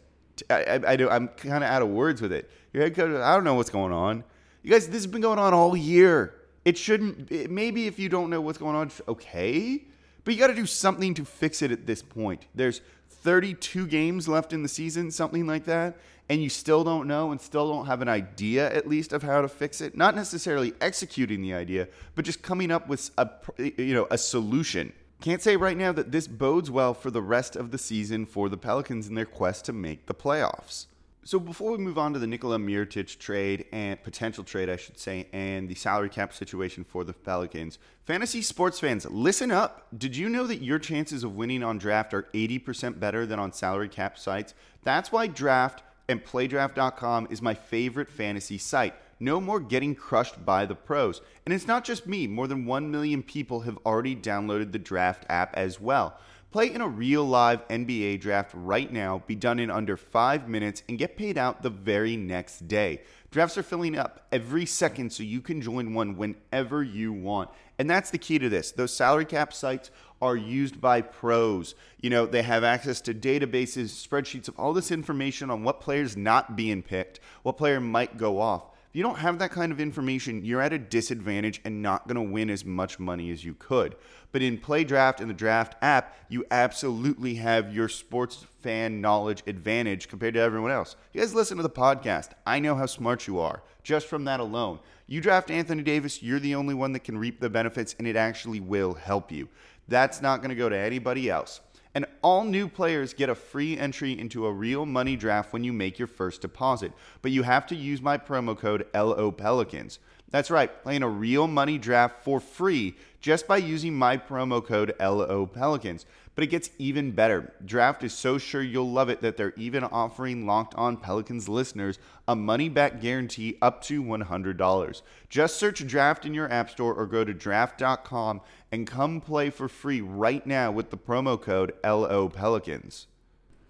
I, 0.50 0.80
I, 0.87 0.97
do, 0.97 1.09
I'm 1.09 1.28
kind 1.28 1.62
of 1.62 1.70
out 1.70 1.82
of 1.82 1.88
words 1.88 2.20
with 2.20 2.32
it. 2.32 2.50
Your 2.73 2.82
head 2.82 2.94
coach, 2.94 3.14
I 3.14 3.35
don't 3.35 3.44
know 3.44 3.54
what's 3.54 3.70
going 3.70 3.92
on. 3.92 4.25
You 4.62 4.70
guys, 4.70 4.87
this 4.87 4.97
has 4.97 5.06
been 5.06 5.20
going 5.20 5.38
on 5.38 5.54
all 5.54 5.76
year. 5.76 6.35
It 6.64 6.78
shouldn't. 6.78 7.30
It, 7.30 7.50
maybe 7.50 7.87
if 7.87 7.99
you 7.99 8.09
don't 8.09 8.30
know 8.30 8.40
what's 8.40 8.59
going 8.59 8.76
on, 8.76 8.90
okay, 9.09 9.85
but 10.25 10.35
you 10.35 10.40
got 10.40 10.47
to 10.49 10.54
do 10.54 10.66
something 10.66 11.14
to 11.14 11.25
fix 11.25 11.62
it 11.62 11.71
at 11.71 11.87
this 11.87 12.02
point. 12.02 12.47
There's 12.54 12.80
32 13.09 13.87
games 13.87 14.28
left 14.28 14.52
in 14.52 14.62
the 14.62 14.68
season, 14.68 15.11
something 15.11 15.47
like 15.47 15.64
that, 15.64 15.97
and 16.28 16.42
you 16.42 16.49
still 16.49 16.85
don't 16.85 17.06
know 17.06 17.33
and 17.33 17.40
still 17.40 17.71
don't 17.71 17.87
have 17.87 18.02
an 18.02 18.09
idea, 18.09 18.73
at 18.73 18.88
least, 18.88 19.12
of 19.12 19.23
how 19.23 19.42
to 19.42 19.49
fix 19.49 19.80
it. 19.80 19.97
Not 19.97 20.14
necessarily 20.14 20.73
executing 20.80 21.42
the 21.42 21.54
idea, 21.54 21.88
but 22.14 22.25
just 22.25 22.42
coming 22.42 22.71
up 22.71 22.88
with 22.88 23.11
a 23.18 23.28
you 23.59 23.94
know 23.94 24.06
a 24.11 24.18
solution. 24.18 24.92
Can't 25.21 25.42
say 25.42 25.56
right 25.56 25.76
now 25.76 25.92
that 25.92 26.12
this 26.12 26.26
bodes 26.26 26.71
well 26.71 26.92
for 26.92 27.11
the 27.11 27.23
rest 27.23 27.56
of 27.56 27.71
the 27.71 27.78
season 27.78 28.26
for 28.26 28.49
the 28.49 28.59
Pelicans 28.59 29.09
in 29.09 29.14
their 29.14 29.25
quest 29.25 29.64
to 29.66 29.73
make 29.73 30.06
the 30.06 30.14
playoffs. 30.14 30.87
So 31.26 31.40
before 31.40 31.73
we 31.73 31.78
move 31.78 31.97
on 31.97 32.12
to 32.12 32.19
the 32.19 32.26
Nikola 32.26 32.59
Mirotic 32.59 33.19
trade 33.19 33.64
and 33.73 34.02
potential 34.02 34.45
trade, 34.45 34.69
I 34.69 34.76
should 34.76 34.99
say, 34.99 35.26
and 35.33 35.66
the 35.66 35.75
salary 35.75 36.11
cap 36.11 36.35
situation 36.35 36.85
for 36.85 37.02
the 37.02 37.14
Pelicans, 37.14 37.78
fantasy 38.04 38.43
sports 38.43 38.78
fans, 38.78 39.07
listen 39.07 39.50
up. 39.50 39.87
Did 39.97 40.14
you 40.19 40.28
know 40.28 40.47
that 40.47 40.61
your 40.61 40.78
chances 40.78 41.25
of 41.25 41.35
winning 41.35 41.62
on 41.62 41.78
draft 41.78 42.12
are 42.12 42.28
80% 42.35 43.00
better 43.00 43.25
than 43.25 43.38
on 43.38 43.54
salary 43.54 43.88
cap 43.88 44.19
sites? 44.19 44.52
That's 44.83 45.11
why 45.12 45.26
draft 45.26 45.83
and 46.11 46.23
playdraft.com 46.23 47.28
is 47.31 47.40
my 47.40 47.54
favorite 47.54 48.11
fantasy 48.11 48.59
site. 48.59 48.93
No 49.19 49.40
more 49.40 49.61
getting 49.61 49.95
crushed 49.95 50.45
by 50.45 50.66
the 50.66 50.75
pros. 50.75 51.23
And 51.47 51.54
it's 51.54 51.66
not 51.66 51.85
just 51.85 52.07
me, 52.07 52.26
more 52.26 52.47
than 52.47 52.66
1 52.66 52.90
million 52.90 53.23
people 53.23 53.61
have 53.61 53.78
already 53.87 54.14
downloaded 54.14 54.73
the 54.73 54.78
Draft 54.78 55.25
app 55.31 55.54
as 55.54 55.81
well. 55.81 56.19
Play 56.54 56.73
in 56.73 56.80
a 56.80 56.87
real 56.87 57.25
live 57.25 57.66
NBA 57.66 58.20
draft 58.20 58.52
right 58.54 58.92
now, 58.92 59.25
be 59.26 59.34
done 59.34 59.58
in 59.58 59.73
under 59.73 59.96
five 59.96 60.49
minutes, 60.49 60.84
and 60.88 60.96
get 60.96 61.16
paid 61.16 61.37
out 61.37 61.64
the 61.64 61.68
very 61.68 62.16
next 62.16 62.68
day. 62.68 63.00
Drafts 63.32 63.58
are 63.58 63.64
filling 63.64 63.99
up 63.99 64.28
every 64.30 64.64
second, 64.64 65.12
so 65.12 65.25
you 65.25 65.40
can 65.40 65.61
join 65.61 65.94
one 65.94 66.16
whenever 66.16 66.84
you 66.84 67.12
want. 67.12 67.50
And 67.76 67.90
that's 67.90 68.11
the 68.11 68.18
key 68.18 68.38
to 68.38 68.49
this. 68.49 68.70
Those 68.70 68.94
salary 68.94 69.25
cap 69.25 69.52
sites 69.52 69.90
are 70.23 70.37
used 70.37 70.80
by 70.80 71.00
pros. 71.00 71.75
You 72.00 72.11
know, 72.11 72.25
they 72.25 72.42
have 72.42 72.62
access 72.62 73.00
to 73.00 73.14
databases, 73.14 74.06
spreadsheets 74.06 74.46
of 74.46 74.56
all 74.56 74.73
this 74.73 74.92
information 74.92 75.50
on 75.50 75.64
what 75.64 75.80
players 75.80 76.16
not 76.16 76.54
being 76.54 76.84
picked, 76.84 77.18
what 77.42 77.56
player 77.56 77.80
might 77.80 78.16
go 78.16 78.40
off. 78.40 78.62
You 78.94 79.02
don't 79.02 79.18
have 79.18 79.40
that 79.40 79.50
kind 79.50 79.72
of 79.72 79.80
information, 79.80 80.44
you're 80.44 80.62
at 80.62 80.72
a 80.72 80.78
disadvantage 80.78 81.60
and 81.64 81.82
not 81.82 82.06
going 82.06 82.14
to 82.14 82.32
win 82.32 82.48
as 82.48 82.64
much 82.64 83.00
money 83.00 83.32
as 83.32 83.44
you 83.44 83.52
could. 83.54 83.96
But 84.30 84.40
in 84.40 84.56
Play 84.56 84.84
Draft 84.84 85.20
and 85.20 85.28
the 85.28 85.34
Draft 85.34 85.74
app, 85.82 86.16
you 86.28 86.44
absolutely 86.52 87.34
have 87.34 87.74
your 87.74 87.88
sports 87.88 88.46
fan 88.62 89.00
knowledge 89.00 89.42
advantage 89.48 90.06
compared 90.06 90.34
to 90.34 90.40
everyone 90.40 90.70
else. 90.70 90.94
You 91.12 91.20
guys 91.20 91.34
listen 91.34 91.56
to 91.56 91.64
the 91.64 91.68
podcast. 91.68 92.30
I 92.46 92.60
know 92.60 92.76
how 92.76 92.86
smart 92.86 93.26
you 93.26 93.40
are 93.40 93.64
just 93.82 94.06
from 94.06 94.26
that 94.26 94.38
alone. 94.38 94.78
You 95.08 95.20
draft 95.20 95.50
Anthony 95.50 95.82
Davis, 95.82 96.22
you're 96.22 96.38
the 96.38 96.54
only 96.54 96.74
one 96.74 96.92
that 96.92 97.02
can 97.02 97.18
reap 97.18 97.40
the 97.40 97.50
benefits, 97.50 97.96
and 97.98 98.06
it 98.06 98.14
actually 98.14 98.60
will 98.60 98.94
help 98.94 99.32
you. 99.32 99.48
That's 99.88 100.22
not 100.22 100.38
going 100.38 100.50
to 100.50 100.54
go 100.54 100.68
to 100.68 100.78
anybody 100.78 101.28
else. 101.28 101.60
And 101.94 102.06
all 102.22 102.44
new 102.44 102.68
players 102.68 103.14
get 103.14 103.28
a 103.28 103.34
free 103.34 103.78
entry 103.78 104.18
into 104.18 104.46
a 104.46 104.52
real 104.52 104.84
money 104.84 105.14
draft 105.14 105.52
when 105.52 105.62
you 105.62 105.72
make 105.72 105.98
your 105.98 106.08
first 106.08 106.40
deposit. 106.40 106.92
But 107.22 107.30
you 107.30 107.44
have 107.44 107.66
to 107.68 107.76
use 107.76 108.02
my 108.02 108.18
promo 108.18 108.58
code 108.58 108.86
LO 108.92 109.30
Pelicans. 109.30 110.00
That's 110.35 110.50
right, 110.50 110.83
playing 110.83 111.05
a 111.05 111.09
real 111.09 111.47
money 111.47 111.79
draft 111.79 112.25
for 112.25 112.41
free 112.41 112.97
just 113.21 113.47
by 113.47 113.59
using 113.59 113.95
my 113.95 114.17
promo 114.17 114.67
code 114.67 114.93
LO 114.99 115.47
Pelicans. 115.47 116.07
But 116.35 116.43
it 116.43 116.49
gets 116.49 116.71
even 116.76 117.12
better. 117.12 117.53
Draft 117.64 118.03
is 118.03 118.14
so 118.14 118.37
sure 118.38 118.61
you'll 118.61 118.91
love 118.91 119.09
it 119.09 119.21
that 119.21 119.37
they're 119.37 119.55
even 119.57 119.85
offering 119.85 120.45
Locked 120.45 120.75
On 120.75 120.97
Pelicans 120.97 121.49
listeners 121.49 122.00
a 122.26 122.35
money 122.35 122.69
back 122.69 123.00
guarantee 123.00 123.59
up 123.62 123.81
to 123.83 124.03
$100. 124.03 125.03
Just 125.29 125.57
search 125.57 125.87
Draft 125.87 126.26
in 126.26 126.35
your 126.35 126.50
App 126.50 126.69
Store 126.69 126.95
or 126.95 127.07
go 127.07 127.23
to 127.23 127.33
draft.com 127.33 128.41
and 128.73 128.88
come 128.88 129.21
play 129.21 129.50
for 129.50 129.69
free 129.69 130.00
right 130.00 130.45
now 130.45 130.73
with 130.73 130.91
the 130.91 130.99
promo 130.99 131.41
code 131.41 131.75
LO 131.85 132.29
Pelicans. 132.29 133.07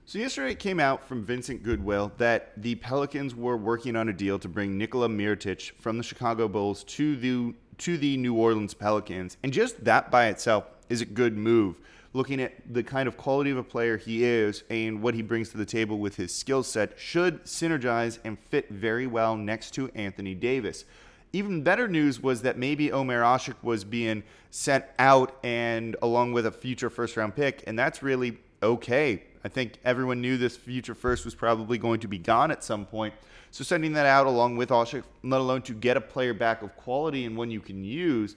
So 0.07 0.19
yesterday 0.19 0.53
it 0.53 0.59
came 0.59 0.81
out 0.81 1.03
from 1.09 1.25
Vincent 1.25 1.63
Goodwill 1.63 2.13
that 2.19 2.53
the 2.59 2.75
Pelicans 2.75 3.35
were 3.35 3.57
working 3.57 3.97
on 3.97 4.11
a 4.11 4.13
deal 4.13 4.39
to 4.39 4.49
bring 4.49 4.77
Nikola 4.77 5.09
Mirotic 5.09 5.73
from 5.81 5.97
the 5.97 6.03
Chicago 6.03 6.47
Bulls 6.47 6.85
to 6.85 7.17
the 7.17 7.55
to 7.79 7.97
the 7.97 8.19
New 8.19 8.35
Orleans 8.35 8.75
Pelicans, 8.75 9.39
and 9.43 9.51
just 9.51 9.83
that 9.85 10.11
by 10.11 10.27
itself 10.27 10.67
is 10.91 11.01
a 11.01 11.07
good 11.07 11.39
move. 11.39 11.81
Looking 12.13 12.39
at 12.39 12.53
the 12.73 12.83
kind 12.83 13.09
of 13.09 13.17
quality 13.17 13.51
of 13.51 13.57
a 13.57 13.65
player 13.65 13.97
he 13.97 14.25
is 14.25 14.63
and 14.69 15.01
what 15.01 15.15
he 15.15 15.23
brings 15.23 15.49
to 15.51 15.57
the 15.57 15.65
table 15.65 15.99
with 15.99 16.17
his 16.17 16.35
skill 16.35 16.63
set, 16.63 16.99
should 16.99 17.43
synergize 17.45 18.19
and 18.25 18.39
fit 18.39 18.69
very 18.69 19.07
well 19.07 19.37
next 19.37 19.71
to 19.73 19.91
Anthony 19.95 20.35
Davis 20.35 20.85
even 21.33 21.65
better 21.65 21.89
news 21.89 22.23
was 22.23 22.43
that 22.43 22.57
maybe 22.57 22.93
Omer 22.93 23.23
Asik 23.23 23.57
was 23.61 23.83
being 23.83 24.23
sent 24.53 24.85
out 25.01 25.37
and 25.43 25.97
along 26.01 26.33
with 26.33 26.47
a 26.47 26.53
future 26.53 26.89
first 26.89 27.17
round 27.17 27.35
pick, 27.35 27.65
and 27.67 27.77
that's 27.77 28.05
really 28.05 28.39
okay. 28.63 29.25
I 29.45 29.49
think 29.49 29.79
everyone 29.85 30.21
knew 30.21 30.37
this 30.37 30.57
future 30.57 30.95
first 30.95 31.25
was 31.25 31.35
probably 31.35 31.79
going 31.79 32.01
to 32.01 32.09
be 32.09 32.19
gone 32.19 32.51
at 32.51 32.65
some 32.65 32.87
point. 32.87 33.15
So 33.51 33.63
sending 33.63 33.93
that 33.93 34.07
out 34.07 34.27
along 34.27 34.57
with 34.57 34.71
Asik, 34.71 35.05
let 35.23 35.41
alone 35.41 35.63
to 35.63 35.75
get 35.75 35.97
a 35.97 36.01
player 36.01 36.35
back 36.35 36.63
of 36.63 36.75
quality 36.77 37.25
and 37.25 37.37
one 37.37 37.51
you 37.51 37.61
can 37.61 37.85
use, 37.85 38.37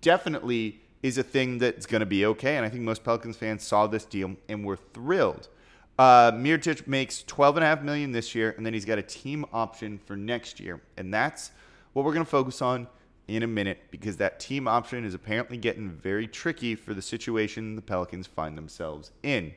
definitely 0.00 0.80
is 1.02 1.18
a 1.18 1.22
thing 1.22 1.58
that's 1.58 1.86
going 1.86 2.00
to 2.00 2.06
be 2.06 2.24
okay. 2.26 2.56
And 2.56 2.64
I 2.64 2.70
think 2.70 2.82
most 2.82 3.04
Pelicans 3.04 3.36
fans 3.36 3.62
saw 3.62 3.86
this 3.86 4.04
deal 4.04 4.36
and 4.48 4.64
were 4.64 4.76
thrilled. 4.76 5.48
Uh, 5.98 6.32
Mirotic 6.32 6.86
makes 6.86 7.22
12.5 7.24 7.82
million 7.82 8.12
this 8.12 8.34
year, 8.34 8.54
and 8.56 8.64
then 8.64 8.72
he's 8.72 8.84
got 8.84 8.98
a 8.98 9.02
team 9.02 9.44
option 9.52 9.98
for 9.98 10.16
next 10.16 10.60
year, 10.60 10.80
and 10.96 11.12
that's– 11.12 11.50
what 11.94 12.04
we're 12.04 12.12
going 12.12 12.24
to 12.24 12.30
focus 12.30 12.60
on 12.60 12.86
in 13.28 13.42
a 13.42 13.46
minute 13.46 13.78
because 13.90 14.18
that 14.18 14.38
team 14.38 14.68
option 14.68 15.04
is 15.04 15.14
apparently 15.14 15.56
getting 15.56 15.88
very 15.88 16.26
tricky 16.26 16.74
for 16.74 16.92
the 16.92 17.00
situation 17.00 17.74
the 17.76 17.82
Pelicans 17.82 18.26
find 18.26 18.58
themselves 18.58 19.12
in. 19.22 19.54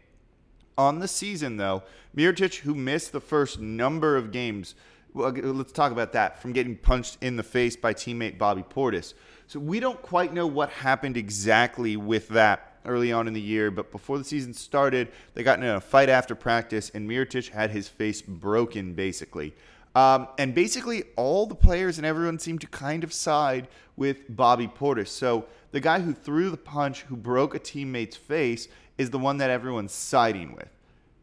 On 0.78 1.00
the 1.00 1.08
season, 1.08 1.58
though, 1.58 1.84
Mirotic, 2.16 2.60
who 2.60 2.76
missed 2.76 3.12
the 3.12 3.20
first 3.20 3.60
number 3.60 4.16
of 4.16 4.32
games, 4.32 4.76
well, 5.14 5.32
let's 5.32 5.72
talk 5.72 5.92
about 5.92 6.14
that, 6.14 6.40
from 6.42 6.54
getting 6.54 6.76
punched 6.76 7.18
in 7.22 7.36
the 7.36 7.44
face 7.44 7.76
by 7.76 7.94
teammate 7.94 8.38
Bobby 8.38 8.64
Portis. 8.64 9.14
So 9.48 9.60
we 9.60 9.80
don't 9.80 10.02
quite 10.02 10.34
know 10.34 10.46
what 10.46 10.70
happened 10.70 11.18
exactly 11.18 11.98
with 11.98 12.28
that 12.30 12.76
early 12.86 13.12
on 13.12 13.28
in 13.28 13.34
the 13.34 13.42
year, 13.42 13.72
but 13.72 13.92
before 13.92 14.18
the 14.18 14.24
season 14.24 14.54
started, 14.54 15.10
they 15.34 15.44
got 15.44 15.60
in 15.60 15.66
a 15.66 15.82
fight 15.82 16.10
after 16.10 16.36
practice, 16.36 16.92
and 16.94 17.10
Mirotic 17.10 17.50
had 17.50 17.72
his 17.72 17.88
face 17.88 18.22
broken, 18.22 18.94
basically. 18.94 19.56
Um, 19.96 20.28
and 20.38 20.54
basically, 20.54 21.06
all 21.16 21.48
the 21.48 21.56
players 21.56 21.98
and 21.98 22.06
everyone 22.06 22.38
seemed 22.38 22.62
to 22.62 22.68
kind 22.68 23.04
of 23.04 23.12
side 23.12 23.68
with 23.96 24.24
Bobby 24.30 24.68
Portis. 24.68 25.08
So 25.08 25.46
the 25.72 25.80
guy 25.80 26.02
who 26.02 26.14
threw 26.14 26.52
the 26.52 26.58
punch, 26.58 27.02
who 27.02 27.16
broke 27.16 27.56
a 27.56 27.60
teammate's 27.60 28.16
face, 28.16 28.68
is 28.98 29.10
the 29.10 29.20
one 29.20 29.38
that 29.38 29.50
everyone's 29.50 29.94
siding 29.94 30.54
with. 30.56 30.70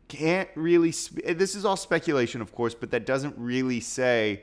Can't 0.09 0.49
really. 0.55 0.93
Sp- 0.93 1.25
eh, 1.25 1.35
this 1.35 1.55
is 1.55 1.65
all 1.65 1.77
speculation, 1.77 2.41
of 2.41 2.55
course, 2.55 2.75
but 2.75 2.91
that 2.91 3.07
doesn't 3.07 3.35
really 3.39 3.81
say 3.81 4.43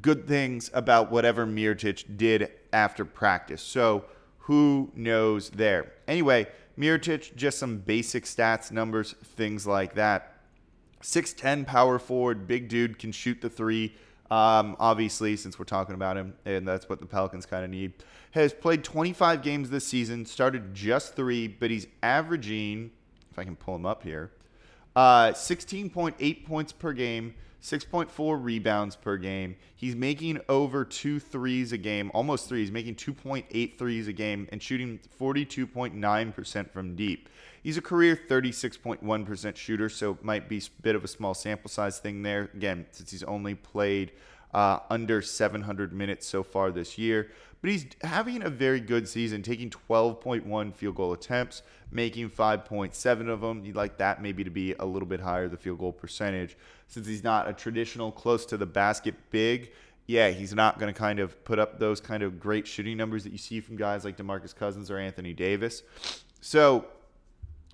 good 0.00 0.26
things 0.26 0.70
about 0.72 1.10
whatever 1.10 1.46
Mirotic 1.46 2.16
did 2.16 2.50
after 2.72 3.04
practice. 3.04 3.62
So 3.62 4.04
who 4.38 4.90
knows 4.94 5.50
there? 5.50 5.92
Anyway, 6.06 6.46
Mirotic, 6.78 7.34
just 7.36 7.58
some 7.58 7.78
basic 7.78 8.24
stats, 8.24 8.70
numbers, 8.70 9.14
things 9.22 9.66
like 9.66 9.94
that. 9.94 10.36
6'10 11.02 11.66
power 11.66 11.98
forward, 11.98 12.46
big 12.46 12.68
dude, 12.68 12.98
can 12.98 13.12
shoot 13.12 13.40
the 13.40 13.50
three. 13.50 13.94
Um, 14.30 14.76
obviously, 14.78 15.36
since 15.36 15.58
we're 15.58 15.64
talking 15.64 15.94
about 15.94 16.16
him, 16.16 16.34
and 16.44 16.66
that's 16.66 16.88
what 16.88 17.00
the 17.00 17.06
Pelicans 17.06 17.46
kind 17.46 17.64
of 17.64 17.70
need. 17.70 17.92
Has 18.32 18.52
played 18.52 18.84
25 18.84 19.42
games 19.42 19.70
this 19.70 19.86
season, 19.86 20.24
started 20.24 20.72
just 20.72 21.16
three, 21.16 21.48
but 21.48 21.70
he's 21.70 21.88
averaging, 22.02 22.92
if 23.32 23.38
I 23.38 23.44
can 23.44 23.56
pull 23.56 23.74
him 23.74 23.86
up 23.86 24.04
here, 24.04 24.30
uh, 24.94 25.32
16.8 25.32 26.46
points 26.46 26.72
per 26.72 26.92
game, 26.92 27.34
6.4 27.62 28.42
rebounds 28.42 28.96
per 28.96 29.16
game. 29.16 29.56
He's 29.74 29.96
making 29.96 30.40
over 30.48 30.84
two 30.84 31.20
threes 31.20 31.72
a 31.72 31.78
game, 31.78 32.10
almost 32.14 32.48
three. 32.48 32.60
He's 32.60 32.70
making 32.70 32.94
2.8 32.94 33.78
threes 33.78 34.08
a 34.08 34.12
game 34.12 34.48
and 34.52 34.62
shooting 34.62 35.00
42.9% 35.20 36.70
from 36.70 36.96
deep. 36.96 37.28
He's 37.62 37.76
a 37.76 37.82
career 37.82 38.18
36.1% 38.28 39.56
shooter, 39.56 39.88
so 39.88 40.12
it 40.12 40.24
might 40.24 40.48
be 40.48 40.58
a 40.58 40.82
bit 40.82 40.94
of 40.94 41.04
a 41.04 41.08
small 41.08 41.34
sample 41.34 41.68
size 41.68 41.98
thing 41.98 42.22
there. 42.22 42.50
Again, 42.54 42.86
since 42.90 43.10
he's 43.10 43.22
only 43.24 43.54
played 43.54 44.12
uh, 44.54 44.78
under 44.88 45.22
700 45.22 45.92
minutes 45.92 46.26
so 46.26 46.42
far 46.42 46.70
this 46.70 46.98
year. 46.98 47.30
But 47.60 47.70
he's 47.70 47.86
having 48.02 48.42
a 48.42 48.48
very 48.48 48.80
good 48.80 49.06
season, 49.06 49.42
taking 49.42 49.68
12.1 49.68 50.74
field 50.74 50.94
goal 50.94 51.12
attempts, 51.12 51.62
making 51.90 52.30
5.7 52.30 53.28
of 53.28 53.42
them. 53.42 53.64
You'd 53.64 53.76
like 53.76 53.98
that 53.98 54.22
maybe 54.22 54.44
to 54.44 54.50
be 54.50 54.74
a 54.78 54.86
little 54.86 55.06
bit 55.06 55.20
higher, 55.20 55.46
the 55.46 55.58
field 55.58 55.78
goal 55.78 55.92
percentage. 55.92 56.56
Since 56.88 57.06
he's 57.06 57.22
not 57.22 57.48
a 57.48 57.52
traditional 57.52 58.12
close 58.12 58.46
to 58.46 58.56
the 58.56 58.66
basket 58.66 59.14
big, 59.30 59.72
yeah, 60.06 60.30
he's 60.30 60.54
not 60.54 60.78
going 60.78 60.92
to 60.92 60.98
kind 60.98 61.20
of 61.20 61.44
put 61.44 61.58
up 61.58 61.78
those 61.78 62.00
kind 62.00 62.22
of 62.22 62.40
great 62.40 62.66
shooting 62.66 62.96
numbers 62.96 63.24
that 63.24 63.32
you 63.32 63.38
see 63.38 63.60
from 63.60 63.76
guys 63.76 64.04
like 64.04 64.16
DeMarcus 64.16 64.56
Cousins 64.56 64.90
or 64.90 64.98
Anthony 64.98 65.34
Davis. 65.34 65.82
So, 66.40 66.86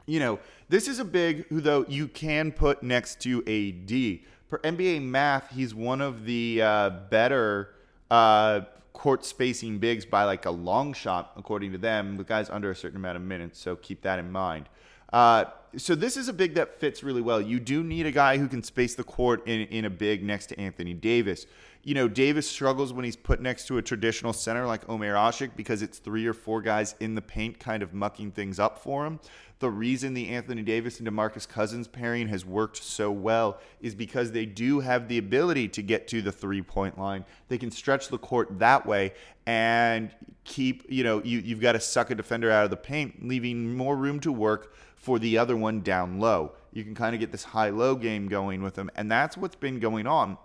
you 0.07 0.21
know, 0.21 0.39
this 0.69 0.89
is 0.89 0.99
a 0.99 1.05
big 1.05 1.47
who, 1.49 1.61
though, 1.61 1.85
you 1.89 2.09
can 2.09 2.53
put 2.53 2.83
next 2.83 3.21
to 3.23 3.43
a 3.47 3.73
D. 3.73 4.25
For 4.49 4.59
NBA 4.61 5.03
math, 5.03 5.51
he's 5.51 5.75
one 5.75 6.01
of 6.01 6.25
the 6.25 6.63
uh, 6.63 6.91
better 7.11 7.75
uh, 8.11 8.63
court 8.93 9.25
spacing 9.25 9.79
bigs 9.79 10.07
by 10.07 10.25
like 10.25 10.47
a 10.47 10.51
long 10.51 10.93
shot, 10.93 11.33
according 11.37 11.73
to 11.73 11.79
them. 11.79 12.17
The 12.17 12.25
guy's 12.25 12.49
under 12.49 12.71
a 12.71 12.77
certain 12.77 12.97
amount 12.97 13.17
of 13.17 13.23
minutes, 13.23 13.59
so 13.59 13.77
keep 13.77 14.03
that 14.03 14.19
in 14.19 14.31
mind. 14.31 14.69
Uh, 15.13 15.45
so 15.77 15.95
this 15.95 16.17
is 16.17 16.29
a 16.29 16.33
big 16.33 16.55
that 16.55 16.81
fits 16.81 17.03
really 17.03 17.21
well. 17.21 17.41
You 17.41 17.61
do 17.61 17.85
need 17.85 18.07
a 18.07 18.11
guy 18.11 18.39
who 18.39 18.49
can 18.49 18.63
space 18.63 18.95
the 18.95 19.05
court 19.05 19.47
in, 19.47 19.63
in 19.69 19.85
a 19.85 19.91
big 19.91 20.23
next 20.23 20.47
to 20.47 20.59
Anthony 20.59 20.95
Davis. 20.95 21.47
You 21.87 21.95
know, 21.95 22.09
Davis 22.09 22.51
struggles 22.51 22.93
when 22.93 23.05
he's 23.05 23.15
put 23.15 23.41
next 23.41 23.69
to 23.69 23.79
a 23.79 23.83
traditional 23.83 24.33
center 24.33 24.67
like 24.67 24.89
Omer 24.89 25.15
Asik 25.15 25.53
because 25.55 25.83
it's 25.83 26.01
three 26.01 26.27
or 26.27 26.35
four 26.35 26.61
guys 26.61 26.97
in 26.99 27.15
the 27.15 27.23
paint 27.23 27.61
kind 27.61 27.81
of 27.81 27.95
mucking 27.95 28.33
things 28.33 28.59
up 28.59 28.81
for 28.81 29.07
him. 29.07 29.21
The 29.61 29.71
reason 29.71 30.13
the 30.13 30.31
Anthony 30.31 30.63
Davis 30.63 30.99
and 30.99 31.07
DeMarcus 31.07 31.49
Cousins 31.49 31.87
pairing 31.87 32.27
has 32.27 32.45
worked 32.45 32.79
so 32.79 33.13
well 33.13 33.61
is 33.81 33.95
because 33.95 34.33
they 34.33 34.47
do 34.47 34.81
have 34.81 35.07
the 35.07 35.19
ability 35.19 35.69
to 35.69 35.83
get 35.83 36.09
to 36.09 36.23
the 36.23 36.33
three 36.33 36.61
point 36.61 36.99
line. 36.99 37.25
They 37.47 37.57
can 37.57 37.71
stretch 37.71 38.09
the 38.09 38.19
court 38.19 38.59
that 38.59 38.85
way 38.85 39.13
and 39.47 40.11
keep, 40.43 40.83
you 40.89 41.05
know, 41.05 41.23
you, 41.23 41.39
you've 41.39 41.61
got 41.61 41.73
to 41.73 41.81
suck 41.81 42.11
a 42.11 42.17
defender 42.17 42.51
out 42.51 42.65
of 42.65 42.71
the 42.71 42.77
paint, 42.77 43.25
leaving 43.25 43.77
more 43.77 43.95
room 43.95 44.19
to 44.21 44.33
work 44.33 44.75
for 44.97 45.21
the 45.21 45.39
other 45.39 45.57
one 45.57 45.83
down 45.83 46.19
low. 46.19 46.51
You 46.73 46.83
can 46.83 46.97
kind 46.97 47.15
of 47.15 47.21
get 47.21 47.31
this 47.31 47.45
high 47.45 47.71
low 47.71 47.95
game 47.95 48.27
going 48.27 48.61
with 48.61 48.75
them. 48.75 48.91
And 48.97 49.09
that's 49.09 49.37
what's 49.37 49.55
been 49.55 49.79
going 49.79 50.09
on. 50.09 50.37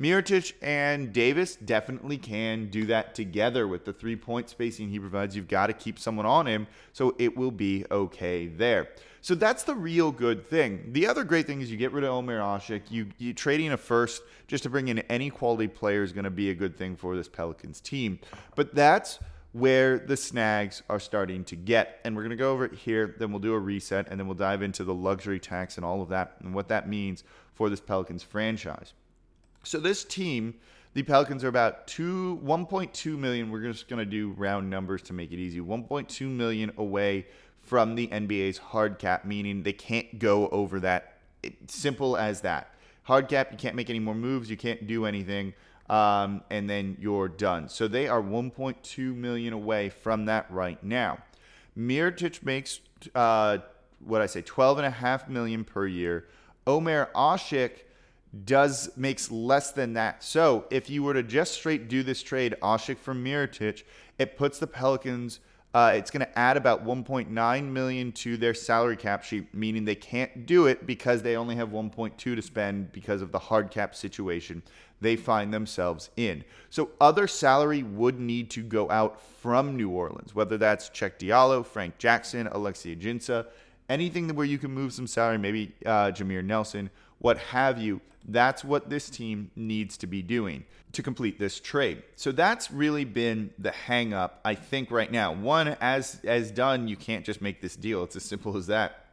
Mirotic 0.00 0.54
and 0.62 1.12
Davis 1.12 1.56
definitely 1.56 2.16
can 2.16 2.70
do 2.70 2.86
that 2.86 3.14
together 3.14 3.68
with 3.68 3.84
the 3.84 3.92
three 3.92 4.16
point 4.16 4.48
spacing 4.48 4.88
he 4.88 4.98
provides. 4.98 5.36
You've 5.36 5.46
got 5.46 5.66
to 5.66 5.74
keep 5.74 5.98
someone 5.98 6.24
on 6.24 6.46
him, 6.46 6.66
so 6.94 7.14
it 7.18 7.36
will 7.36 7.50
be 7.50 7.84
okay 7.90 8.46
there. 8.46 8.88
So 9.20 9.34
that's 9.34 9.64
the 9.64 9.74
real 9.74 10.10
good 10.10 10.46
thing. 10.46 10.92
The 10.92 11.06
other 11.06 11.22
great 11.22 11.46
thing 11.46 11.60
is 11.60 11.70
you 11.70 11.76
get 11.76 11.92
rid 11.92 12.04
of 12.04 12.10
Omer 12.10 12.38
Asik. 12.38 12.82
You, 12.88 13.08
you 13.18 13.34
trading 13.34 13.72
a 13.72 13.76
first 13.76 14.22
just 14.48 14.62
to 14.62 14.70
bring 14.70 14.88
in 14.88 15.00
any 15.00 15.28
quality 15.28 15.68
player 15.68 16.02
is 16.02 16.12
going 16.12 16.24
to 16.24 16.30
be 16.30 16.48
a 16.48 16.54
good 16.54 16.78
thing 16.78 16.96
for 16.96 17.14
this 17.14 17.28
Pelicans 17.28 17.82
team. 17.82 18.18
But 18.56 18.74
that's 18.74 19.18
where 19.52 19.98
the 19.98 20.16
snags 20.16 20.82
are 20.88 21.00
starting 21.00 21.44
to 21.44 21.56
get. 21.56 22.00
And 22.04 22.16
we're 22.16 22.22
going 22.22 22.30
to 22.30 22.36
go 22.36 22.52
over 22.52 22.64
it 22.64 22.72
here, 22.72 23.14
then 23.18 23.30
we'll 23.32 23.40
do 23.40 23.52
a 23.52 23.58
reset, 23.58 24.08
and 24.08 24.18
then 24.18 24.26
we'll 24.26 24.36
dive 24.36 24.62
into 24.62 24.84
the 24.84 24.94
luxury 24.94 25.40
tax 25.40 25.76
and 25.76 25.84
all 25.84 26.00
of 26.00 26.08
that 26.08 26.36
and 26.40 26.54
what 26.54 26.68
that 26.68 26.88
means 26.88 27.22
for 27.52 27.68
this 27.68 27.80
Pelicans 27.80 28.22
franchise. 28.22 28.94
So 29.62 29.78
this 29.78 30.04
team 30.04 30.54
The 30.94 31.02
Pelicans 31.02 31.44
are 31.44 31.48
about 31.48 31.86
two 31.86 32.40
1.2 32.44 33.18
million. 33.18 33.50
We're 33.50 33.62
just 33.62 33.88
to 33.88 34.04
do 34.04 34.30
round 34.30 34.68
numbers 34.68 35.02
to 35.02 35.12
make 35.12 35.32
it 35.32 35.38
easy. 35.38 35.60
1.2 35.60 36.28
million 36.28 36.72
away 36.76 37.26
from 37.62 37.94
the 37.94 38.08
NBA's 38.08 38.58
hard 38.58 38.98
cap, 38.98 39.24
meaning 39.24 39.62
they 39.62 39.72
can't 39.72 40.18
go 40.18 40.48
over 40.48 40.80
that. 40.80 41.18
Simple 41.68 42.16
as 42.16 42.40
that. 42.40 42.74
Hard 43.04 43.28
cap, 43.28 43.52
you 43.52 43.58
can't 43.58 43.76
make 43.76 43.90
any 43.90 43.98
more 43.98 44.14
moves, 44.14 44.50
you 44.50 44.56
can't 44.56 44.86
do 44.86 45.04
anything, 45.04 45.54
um, 45.88 46.42
and 46.50 46.68
then 46.68 46.96
you're 47.00 47.28
done. 47.28 47.68
So 47.68 47.88
they 47.88 48.08
are 48.08 48.22
1.2 48.22 49.14
million 49.14 49.52
away 49.52 49.88
from 49.88 50.26
that 50.26 50.50
right 50.50 50.82
now. 50.82 51.18
Mirotic 51.78 52.44
makes 52.44 52.80
uh, 53.14 53.58
what 54.04 54.22
I 54.22 54.26
say, 54.26 54.42
12 54.42 54.78
and 54.78 54.86
a 54.86 54.90
half 54.90 55.28
million 55.28 55.64
per 55.64 55.86
year. 55.86 56.26
Omer 56.66 57.08
Asik 57.14 57.84
does 58.44 58.90
makes 58.96 59.30
less 59.30 59.72
than 59.72 59.94
that. 59.94 60.22
So 60.22 60.66
if 60.70 60.88
you 60.88 61.02
were 61.02 61.14
to 61.14 61.22
just 61.22 61.54
straight 61.54 61.88
do 61.88 62.02
this 62.02 62.22
trade, 62.22 62.54
Asik 62.62 62.98
for 62.98 63.14
Mirotic, 63.14 63.82
it 64.18 64.36
puts 64.36 64.58
the 64.58 64.66
Pelicans. 64.66 65.40
Uh, 65.72 65.92
it's 65.94 66.10
going 66.10 66.24
to 66.24 66.38
add 66.38 66.56
about 66.56 66.84
1.9 66.84 67.64
million 67.64 68.12
to 68.12 68.36
their 68.36 68.54
salary 68.54 68.96
cap 68.96 69.22
sheet, 69.22 69.52
meaning 69.54 69.84
they 69.84 69.94
can't 69.94 70.44
do 70.46 70.66
it 70.66 70.84
because 70.84 71.22
they 71.22 71.36
only 71.36 71.54
have 71.54 71.68
1.2 71.68 72.16
to 72.16 72.42
spend 72.42 72.90
because 72.92 73.22
of 73.22 73.30
the 73.30 73.38
hard 73.38 73.70
cap 73.70 73.94
situation 73.94 74.62
they 75.00 75.16
find 75.16 75.54
themselves 75.54 76.10
in. 76.16 76.44
So 76.68 76.90
other 77.00 77.26
salary 77.26 77.82
would 77.82 78.20
need 78.20 78.50
to 78.50 78.62
go 78.62 78.90
out 78.90 79.20
from 79.22 79.76
New 79.76 79.90
Orleans, 79.90 80.34
whether 80.34 80.58
that's 80.58 80.90
Cheick 80.90 81.18
Diallo, 81.18 81.64
Frank 81.64 81.98
Jackson, 81.98 82.48
Alexis 82.48 82.96
Ajinca, 82.96 83.46
anything 83.88 84.28
where 84.34 84.46
you 84.46 84.58
can 84.58 84.70
move 84.70 84.92
some 84.92 85.06
salary, 85.06 85.38
maybe 85.38 85.72
uh, 85.86 86.10
Jameer 86.10 86.44
Nelson, 86.44 86.90
what 87.20 87.38
have 87.38 87.78
you. 87.78 88.00
That's 88.28 88.62
what 88.62 88.90
this 88.90 89.08
team 89.08 89.50
needs 89.56 89.96
to 89.98 90.06
be 90.06 90.20
doing 90.22 90.64
to 90.92 91.02
complete 91.02 91.38
this 91.38 91.58
trade. 91.58 92.02
So 92.16 92.32
that's 92.32 92.70
really 92.70 93.04
been 93.04 93.50
the 93.58 93.70
hang 93.70 94.12
up, 94.12 94.40
I 94.44 94.54
think, 94.54 94.90
right 94.90 95.10
now. 95.10 95.32
One, 95.32 95.76
as 95.80 96.20
as 96.24 96.50
done, 96.50 96.88
you 96.88 96.96
can't 96.96 97.24
just 97.24 97.40
make 97.40 97.60
this 97.60 97.76
deal. 97.76 98.04
It's 98.04 98.16
as 98.16 98.24
simple 98.24 98.56
as 98.56 98.66
that. 98.66 99.06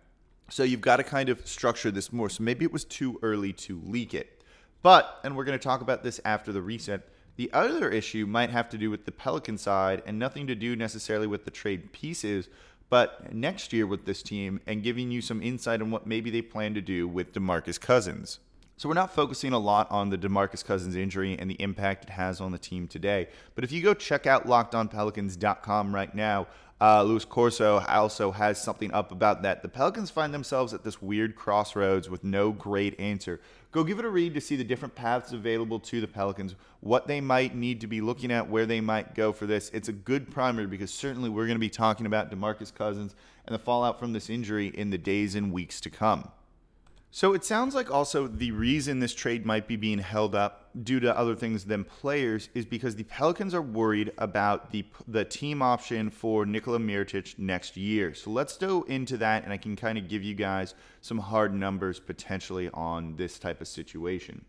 So 0.50 0.64
you've 0.64 0.82
got 0.82 0.98
to 0.98 1.04
kind 1.04 1.30
of 1.30 1.46
structure 1.48 1.92
this 1.92 2.12
more. 2.12 2.30
So 2.30 2.44
maybe 2.44 2.66
it 2.66 2.72
was 2.72 2.86
too 2.86 3.20
early 3.22 3.54
to 3.54 3.82
leak 3.86 4.14
it. 4.14 4.42
But, 4.82 5.20
and 5.24 5.36
we're 5.36 5.44
going 5.44 5.58
to 5.58 5.64
talk 5.64 5.82
about 5.82 6.04
this 6.04 6.22
after 6.24 6.52
the 6.52 6.62
reset, 6.62 7.10
the 7.36 7.52
other 7.54 7.90
issue 7.90 8.26
might 8.26 8.50
have 8.50 8.70
to 8.70 8.78
do 8.78 8.90
with 8.90 9.06
the 9.06 9.12
Pelican 9.12 9.58
side 9.58 10.02
and 10.06 10.18
nothing 10.18 10.48
to 10.48 10.56
do 10.56 10.76
necessarily 10.76 11.28
with 11.28 11.46
the 11.46 11.52
trade 11.52 11.92
pieces, 11.92 12.50
but 12.90 13.34
next 13.34 13.74
year 13.74 13.86
with 13.86 14.06
this 14.06 14.24
team 14.24 14.62
and 14.66 14.84
giving 14.84 15.12
you 15.12 15.22
some 15.22 15.42
insight 15.42 15.82
on 15.82 15.92
what 15.92 16.08
maybe 16.08 16.30
they 16.30 16.42
plan 16.42 16.74
to 16.74 16.82
do 16.82 17.08
with 17.08 17.34
DeMarcus 17.34 17.80
Cousins. 17.80 18.40
So 18.78 18.88
we're 18.88 18.96
not 18.96 19.14
focusing 19.14 19.54
a 19.54 19.58
lot 19.58 19.90
on 19.90 20.12
the 20.12 20.18
DeMarcus 20.18 20.64
Cousins 20.64 20.96
injury 20.96 21.36
and 21.38 21.50
the 21.50 21.60
impact 21.60 22.04
it 22.04 22.10
has 22.12 22.40
on 22.40 22.52
the 22.52 22.60
team 22.60 22.88
today. 22.88 23.28
But 23.56 23.64
if 23.64 23.72
you 23.72 23.82
go 23.82 23.96
check 23.96 24.28
out 24.28 24.46
lockedonpelicans.com 24.46 25.96
right 25.96 26.14
now, 26.14 26.48
uh, 26.80 27.02
Luis 27.02 27.26
Corso 27.26 27.80
also 27.88 28.30
has 28.32 28.62
something 28.62 28.94
up 28.94 29.12
about 29.12 29.42
that. 29.42 29.64
The 29.64 29.68
Pelicans 29.68 30.12
find 30.12 30.32
themselves 30.32 30.76
at 30.76 30.84
this 30.84 31.02
weird 31.02 31.36
crossroads 31.36 32.08
with 32.08 32.24
no 32.24 32.52
great 32.52 33.00
answer. 33.00 33.42
Go 33.78 33.84
give 33.84 34.00
it 34.00 34.06
a 34.06 34.10
read 34.10 34.34
to 34.34 34.42
see 34.42 34.56
the 34.56 34.64
different 34.64 34.96
paths 34.96 35.34
available 35.34 35.80
to 35.82 36.02
the 36.02 36.08
Pelicans, 36.08 36.56
what 36.80 37.06
they 37.06 37.22
might 37.22 37.54
need 37.54 37.82
to 37.82 37.86
be 37.86 38.02
looking 38.02 38.32
at, 38.32 38.50
where 38.50 38.66
they 38.66 38.82
might 38.82 39.14
go 39.14 39.32
for 39.32 39.46
this. 39.46 39.70
It's 39.72 39.88
a 39.88 39.92
good 39.94 40.32
primer 40.32 40.66
because 40.66 40.92
certainly 40.92 41.30
we're 41.30 41.46
going 41.46 41.58
to 41.58 41.60
be 41.60 41.70
talking 41.70 42.08
about 42.08 42.32
DeMarcus 42.32 42.74
Cousins 42.74 43.14
and 43.46 43.54
the 43.54 43.60
fallout 43.60 44.00
from 44.00 44.14
this 44.14 44.32
injury 44.32 44.70
in 44.70 44.90
the 44.90 44.98
days 44.98 45.36
and 45.36 45.54
weeks 45.54 45.80
to 45.82 45.92
come. 45.92 46.28
So 47.18 47.34
it 47.34 47.44
sounds 47.44 47.74
like 47.74 47.90
also 47.90 48.28
the 48.28 48.52
reason 48.52 49.00
this 49.00 49.16
trade 49.16 49.44
might 49.44 49.68
be 49.68 49.76
being 49.76 49.98
held 49.98 50.36
up 50.36 50.70
due 50.84 51.00
to 51.00 51.18
other 51.18 51.36
things 51.36 51.66
than 51.66 51.84
players 51.84 52.50
is 52.54 52.64
because 52.64 52.96
the 52.96 53.06
Pelicans 53.06 53.56
are 53.56 53.62
worried 53.64 54.12
about 54.20 54.70
the 54.70 54.86
the 55.08 55.26
team 55.26 55.64
option 55.64 56.12
for 56.12 56.46
Nikola 56.46 56.78
Mirotic 56.78 57.40
next 57.40 57.76
year. 57.76 58.14
So 58.14 58.30
let's 58.30 58.56
go 58.56 58.84
into 58.84 59.18
that 59.18 59.46
and 59.46 59.52
I 59.52 59.58
can 59.58 59.76
kind 59.76 59.98
of 59.98 60.08
give 60.08 60.22
you 60.22 60.36
guys 60.36 60.76
some 61.02 61.18
hard 61.18 61.56
numbers 61.56 62.00
potentially 62.00 62.70
on 62.72 63.16
this 63.16 63.40
type 63.40 63.62
of 63.62 63.68
situation. 63.68 64.46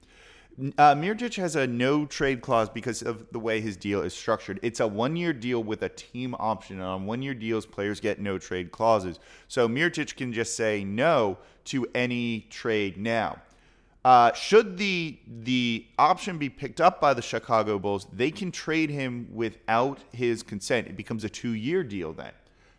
Uh, 0.58 0.92
Mirotic 0.92 1.36
has 1.36 1.54
a 1.54 1.68
no 1.68 2.04
trade 2.04 2.40
clause 2.40 2.68
because 2.68 3.00
of 3.02 3.24
the 3.30 3.38
way 3.38 3.60
his 3.60 3.76
deal 3.76 4.02
is 4.02 4.12
structured. 4.12 4.58
It's 4.60 4.80
a 4.80 4.88
one 4.88 5.14
year 5.14 5.32
deal 5.32 5.62
with 5.62 5.82
a 5.82 5.88
team 5.88 6.34
option. 6.36 6.76
And 6.76 6.84
on 6.84 7.06
one 7.06 7.22
year 7.22 7.34
deals, 7.34 7.64
players 7.64 8.00
get 8.00 8.18
no 8.18 8.38
trade 8.38 8.72
clauses. 8.72 9.20
So 9.46 9.68
Mirotic 9.68 10.16
can 10.16 10.32
just 10.32 10.56
say 10.56 10.82
no 10.82 11.38
to 11.66 11.86
any 11.94 12.40
trade 12.50 12.96
now. 12.96 13.38
Uh, 14.04 14.32
should 14.32 14.78
the 14.78 15.18
the 15.42 15.86
option 15.96 16.38
be 16.38 16.48
picked 16.48 16.80
up 16.80 17.00
by 17.00 17.14
the 17.14 17.22
Chicago 17.22 17.78
Bulls, 17.78 18.08
they 18.12 18.30
can 18.30 18.50
trade 18.50 18.90
him 18.90 19.28
without 19.32 20.00
his 20.12 20.42
consent. 20.42 20.88
It 20.88 20.96
becomes 20.96 21.22
a 21.22 21.28
two 21.28 21.52
year 21.52 21.84
deal 21.84 22.12
then. 22.12 22.32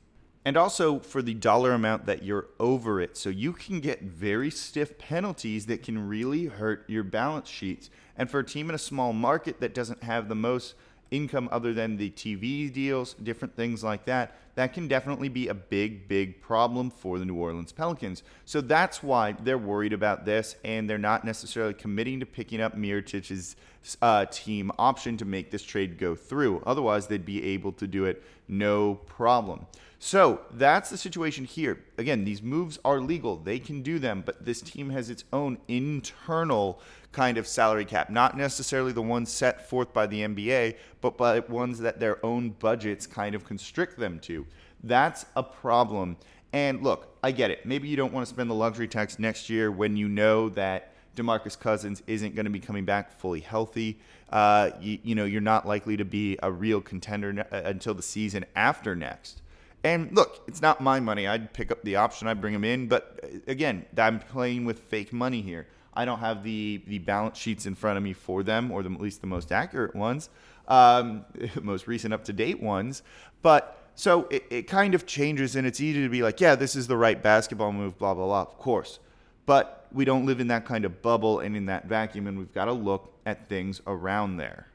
And 0.44 0.56
also 0.56 1.00
for 1.00 1.22
the 1.22 1.34
dollar 1.34 1.72
amount 1.72 2.06
that 2.06 2.22
you're 2.22 2.46
over 2.60 3.00
it. 3.00 3.16
So 3.16 3.30
you 3.30 3.52
can 3.52 3.80
get 3.80 4.02
very 4.02 4.48
stiff 4.48 4.96
penalties 4.96 5.66
that 5.66 5.82
can 5.82 6.06
really 6.06 6.44
hurt 6.44 6.88
your 6.88 7.02
balance 7.02 7.48
sheets. 7.48 7.90
And 8.16 8.30
for 8.30 8.38
a 8.38 8.44
team 8.44 8.68
in 8.68 8.74
a 8.76 8.78
small 8.78 9.12
market 9.12 9.58
that 9.58 9.74
doesn't 9.74 10.04
have 10.04 10.28
the 10.28 10.36
most 10.36 10.76
income 11.10 11.48
other 11.52 11.72
than 11.72 11.96
the 11.96 12.10
TV 12.10 12.72
deals, 12.72 13.14
different 13.14 13.54
things 13.56 13.84
like 13.84 14.04
that, 14.06 14.36
that 14.56 14.72
can 14.72 14.88
definitely 14.88 15.28
be 15.28 15.48
a 15.48 15.54
big, 15.54 16.08
big 16.08 16.40
problem 16.40 16.90
for 16.90 17.18
the 17.18 17.24
New 17.24 17.34
Orleans 17.34 17.72
Pelicans. 17.72 18.22
So 18.46 18.60
that's 18.60 19.02
why 19.02 19.32
they're 19.32 19.58
worried 19.58 19.92
about 19.92 20.24
this, 20.24 20.56
and 20.64 20.88
they're 20.88 20.98
not 20.98 21.24
necessarily 21.24 21.74
committing 21.74 22.20
to 22.20 22.26
picking 22.26 22.60
up 22.60 22.76
Mirotic's 22.76 23.56
uh, 24.00 24.24
team 24.26 24.72
option 24.78 25.16
to 25.18 25.24
make 25.24 25.50
this 25.50 25.62
trade 25.62 25.98
go 25.98 26.14
through. 26.14 26.62
Otherwise, 26.66 27.06
they'd 27.06 27.26
be 27.26 27.44
able 27.44 27.72
to 27.72 27.86
do 27.86 28.06
it 28.06 28.22
no 28.48 28.94
problem. 28.94 29.66
So 30.06 30.42
that's 30.52 30.88
the 30.88 30.96
situation 30.96 31.44
here. 31.44 31.82
Again, 31.98 32.24
these 32.24 32.40
moves 32.40 32.78
are 32.84 33.00
legal. 33.00 33.38
They 33.38 33.58
can 33.58 33.82
do 33.82 33.98
them, 33.98 34.22
but 34.24 34.44
this 34.44 34.60
team 34.62 34.90
has 34.90 35.10
its 35.10 35.24
own 35.32 35.58
internal 35.66 36.80
kind 37.10 37.36
of 37.36 37.44
salary 37.44 37.84
cap, 37.84 38.08
not 38.08 38.36
necessarily 38.36 38.92
the 38.92 39.02
ones 39.02 39.32
set 39.32 39.68
forth 39.68 39.92
by 39.92 40.06
the 40.06 40.20
NBA, 40.20 40.76
but 41.00 41.18
by 41.18 41.40
ones 41.40 41.80
that 41.80 41.98
their 41.98 42.24
own 42.24 42.50
budgets 42.50 43.04
kind 43.04 43.34
of 43.34 43.44
constrict 43.44 43.98
them 43.98 44.20
to. 44.20 44.46
That's 44.84 45.26
a 45.34 45.42
problem. 45.42 46.18
And 46.52 46.84
look, 46.84 47.18
I 47.24 47.32
get 47.32 47.50
it. 47.50 47.66
Maybe 47.66 47.88
you 47.88 47.96
don't 47.96 48.12
want 48.12 48.28
to 48.28 48.32
spend 48.32 48.48
the 48.48 48.54
luxury 48.54 48.86
tax 48.86 49.18
next 49.18 49.50
year 49.50 49.72
when 49.72 49.96
you 49.96 50.06
know 50.06 50.50
that 50.50 50.92
DeMarcus 51.16 51.58
Cousins 51.58 52.04
isn't 52.06 52.36
going 52.36 52.46
to 52.46 52.50
be 52.50 52.60
coming 52.60 52.84
back 52.84 53.10
fully 53.10 53.40
healthy. 53.40 53.98
Uh, 54.30 54.70
you, 54.80 55.00
you, 55.02 55.14
know, 55.16 55.24
you're 55.24 55.40
not 55.40 55.66
likely 55.66 55.96
to 55.96 56.04
be 56.04 56.38
a 56.44 56.52
real 56.52 56.80
contender 56.80 57.44
uh, 57.50 57.62
until 57.64 57.92
the 57.92 58.02
season 58.02 58.44
after 58.54 58.94
next. 58.94 59.42
And 59.86 60.16
look, 60.16 60.42
it's 60.48 60.60
not 60.60 60.80
my 60.80 60.98
money. 60.98 61.28
I'd 61.28 61.52
pick 61.52 61.70
up 61.70 61.80
the 61.84 61.94
option, 61.94 62.26
I'd 62.26 62.40
bring 62.40 62.52
him 62.52 62.64
in. 62.64 62.88
But 62.88 63.20
uh, 63.22 63.38
again, 63.46 63.86
I'm 63.96 64.18
playing 64.18 64.64
with 64.64 64.80
fake 64.80 65.12
money 65.12 65.40
here. 65.40 65.68
I 65.94 66.04
don't 66.04 66.18
have 66.18 66.42
the, 66.42 66.82
the 66.88 66.98
balance 66.98 67.38
sheets 67.38 67.66
in 67.66 67.76
front 67.76 67.96
of 67.96 68.02
me 68.02 68.12
for 68.12 68.42
them, 68.42 68.72
or 68.72 68.82
the, 68.82 68.90
at 68.90 69.00
least 69.00 69.20
the 69.20 69.28
most 69.28 69.52
accurate 69.52 69.94
ones, 69.94 70.28
um, 70.66 71.24
most 71.62 71.86
recent 71.86 72.12
up 72.12 72.24
to 72.24 72.32
date 72.32 72.60
ones. 72.60 73.04
But 73.42 73.78
so 73.94 74.26
it, 74.28 74.44
it 74.50 74.62
kind 74.62 74.92
of 74.96 75.06
changes, 75.06 75.54
and 75.54 75.64
it's 75.64 75.80
easy 75.80 76.02
to 76.02 76.08
be 76.08 76.20
like, 76.20 76.40
yeah, 76.40 76.56
this 76.56 76.74
is 76.74 76.88
the 76.88 76.96
right 76.96 77.22
basketball 77.22 77.70
move, 77.70 77.96
blah, 77.96 78.12
blah, 78.12 78.26
blah, 78.26 78.42
of 78.42 78.58
course. 78.58 78.98
But 79.46 79.86
we 79.92 80.04
don't 80.04 80.26
live 80.26 80.40
in 80.40 80.48
that 80.48 80.64
kind 80.64 80.84
of 80.84 81.00
bubble 81.00 81.38
and 81.38 81.56
in 81.56 81.66
that 81.66 81.86
vacuum, 81.86 82.26
and 82.26 82.36
we've 82.36 82.52
got 82.52 82.64
to 82.64 82.72
look 82.72 83.14
at 83.24 83.48
things 83.48 83.80
around 83.86 84.38
there. 84.38 84.66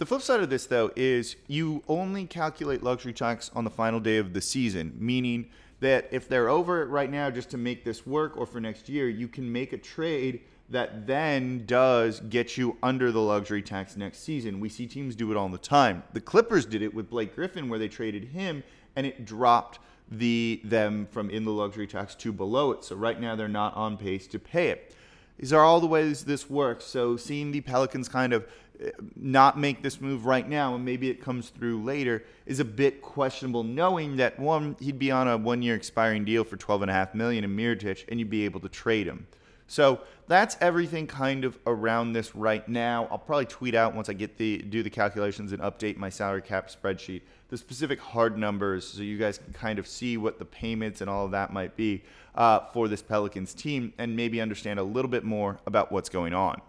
The 0.00 0.06
flip 0.06 0.22
side 0.22 0.40
of 0.40 0.48
this, 0.48 0.64
though, 0.64 0.90
is 0.96 1.36
you 1.46 1.82
only 1.86 2.24
calculate 2.24 2.82
luxury 2.82 3.12
tax 3.12 3.50
on 3.54 3.64
the 3.64 3.70
final 3.70 4.00
day 4.00 4.16
of 4.16 4.32
the 4.32 4.40
season, 4.40 4.96
meaning 4.98 5.50
that 5.80 6.08
if 6.10 6.26
they're 6.26 6.48
over 6.48 6.80
it 6.80 6.86
right 6.86 7.10
now 7.10 7.30
just 7.30 7.50
to 7.50 7.58
make 7.58 7.84
this 7.84 8.06
work 8.06 8.34
or 8.34 8.46
for 8.46 8.62
next 8.62 8.88
year, 8.88 9.10
you 9.10 9.28
can 9.28 9.52
make 9.52 9.74
a 9.74 9.76
trade 9.76 10.40
that 10.70 11.06
then 11.06 11.66
does 11.66 12.20
get 12.20 12.56
you 12.56 12.78
under 12.82 13.12
the 13.12 13.20
luxury 13.20 13.60
tax 13.60 13.94
next 13.94 14.20
season. 14.20 14.58
We 14.58 14.70
see 14.70 14.86
teams 14.86 15.14
do 15.14 15.30
it 15.32 15.36
all 15.36 15.50
the 15.50 15.58
time. 15.58 16.02
The 16.14 16.20
Clippers 16.22 16.64
did 16.64 16.80
it 16.80 16.94
with 16.94 17.10
Blake 17.10 17.34
Griffin 17.34 17.68
where 17.68 17.78
they 17.78 17.88
traded 17.88 18.24
him 18.24 18.62
and 18.96 19.06
it 19.06 19.26
dropped 19.26 19.80
the 20.10 20.62
them 20.64 21.08
from 21.10 21.28
in 21.28 21.44
the 21.44 21.52
luxury 21.52 21.86
tax 21.86 22.14
to 22.14 22.32
below 22.32 22.70
it. 22.70 22.84
So 22.84 22.96
right 22.96 23.20
now 23.20 23.36
they're 23.36 23.48
not 23.48 23.76
on 23.76 23.98
pace 23.98 24.26
to 24.28 24.38
pay 24.38 24.70
it. 24.70 24.94
These 25.38 25.52
are 25.52 25.62
all 25.62 25.80
the 25.80 25.86
ways 25.86 26.24
this 26.24 26.48
works. 26.48 26.84
So 26.86 27.16
seeing 27.16 27.50
the 27.50 27.60
Pelicans 27.62 28.08
kind 28.08 28.32
of 28.32 28.46
not 29.16 29.58
make 29.58 29.82
this 29.82 30.00
move 30.00 30.24
right 30.24 30.48
now 30.48 30.74
and 30.74 30.84
maybe 30.84 31.10
it 31.10 31.20
comes 31.20 31.50
through 31.50 31.82
later 31.82 32.24
is 32.46 32.60
a 32.60 32.64
bit 32.64 33.02
questionable 33.02 33.62
knowing 33.62 34.16
that 34.16 34.38
one 34.38 34.76
he'd 34.80 34.98
be 34.98 35.10
on 35.10 35.28
a 35.28 35.36
one 35.36 35.62
year 35.62 35.74
expiring 35.74 36.24
deal 36.24 36.44
for 36.44 36.56
12.5 36.56 37.14
million 37.14 37.44
in 37.44 37.54
Mirotic 37.54 38.04
and 38.08 38.18
you'd 38.18 38.30
be 38.30 38.44
able 38.44 38.60
to 38.60 38.68
trade 38.68 39.06
him. 39.06 39.26
So 39.66 40.00
that's 40.26 40.56
everything 40.60 41.06
kind 41.06 41.44
of 41.44 41.58
around 41.66 42.12
this 42.12 42.34
right 42.34 42.66
now. 42.68 43.06
I'll 43.10 43.18
probably 43.18 43.46
tweet 43.46 43.74
out 43.74 43.94
once 43.94 44.08
I 44.08 44.14
get 44.14 44.36
the 44.36 44.58
do 44.58 44.82
the 44.82 44.90
calculations 44.90 45.52
and 45.52 45.60
update 45.62 45.96
my 45.96 46.08
salary 46.08 46.42
cap 46.42 46.70
spreadsheet 46.70 47.22
the 47.50 47.58
specific 47.58 48.00
hard 48.00 48.38
numbers 48.38 48.86
so 48.86 49.02
you 49.02 49.18
guys 49.18 49.38
can 49.38 49.52
kind 49.52 49.78
of 49.78 49.86
see 49.86 50.16
what 50.16 50.38
the 50.38 50.44
payments 50.44 51.00
and 51.00 51.10
all 51.10 51.24
of 51.24 51.32
that 51.32 51.52
might 51.52 51.76
be 51.76 52.02
uh, 52.36 52.60
for 52.72 52.88
this 52.88 53.02
Pelicans 53.02 53.52
team 53.52 53.92
and 53.98 54.16
maybe 54.16 54.40
understand 54.40 54.78
a 54.78 54.82
little 54.82 55.10
bit 55.10 55.24
more 55.24 55.58
about 55.66 55.92
what's 55.92 56.08
going 56.08 56.32
on. 56.32 56.60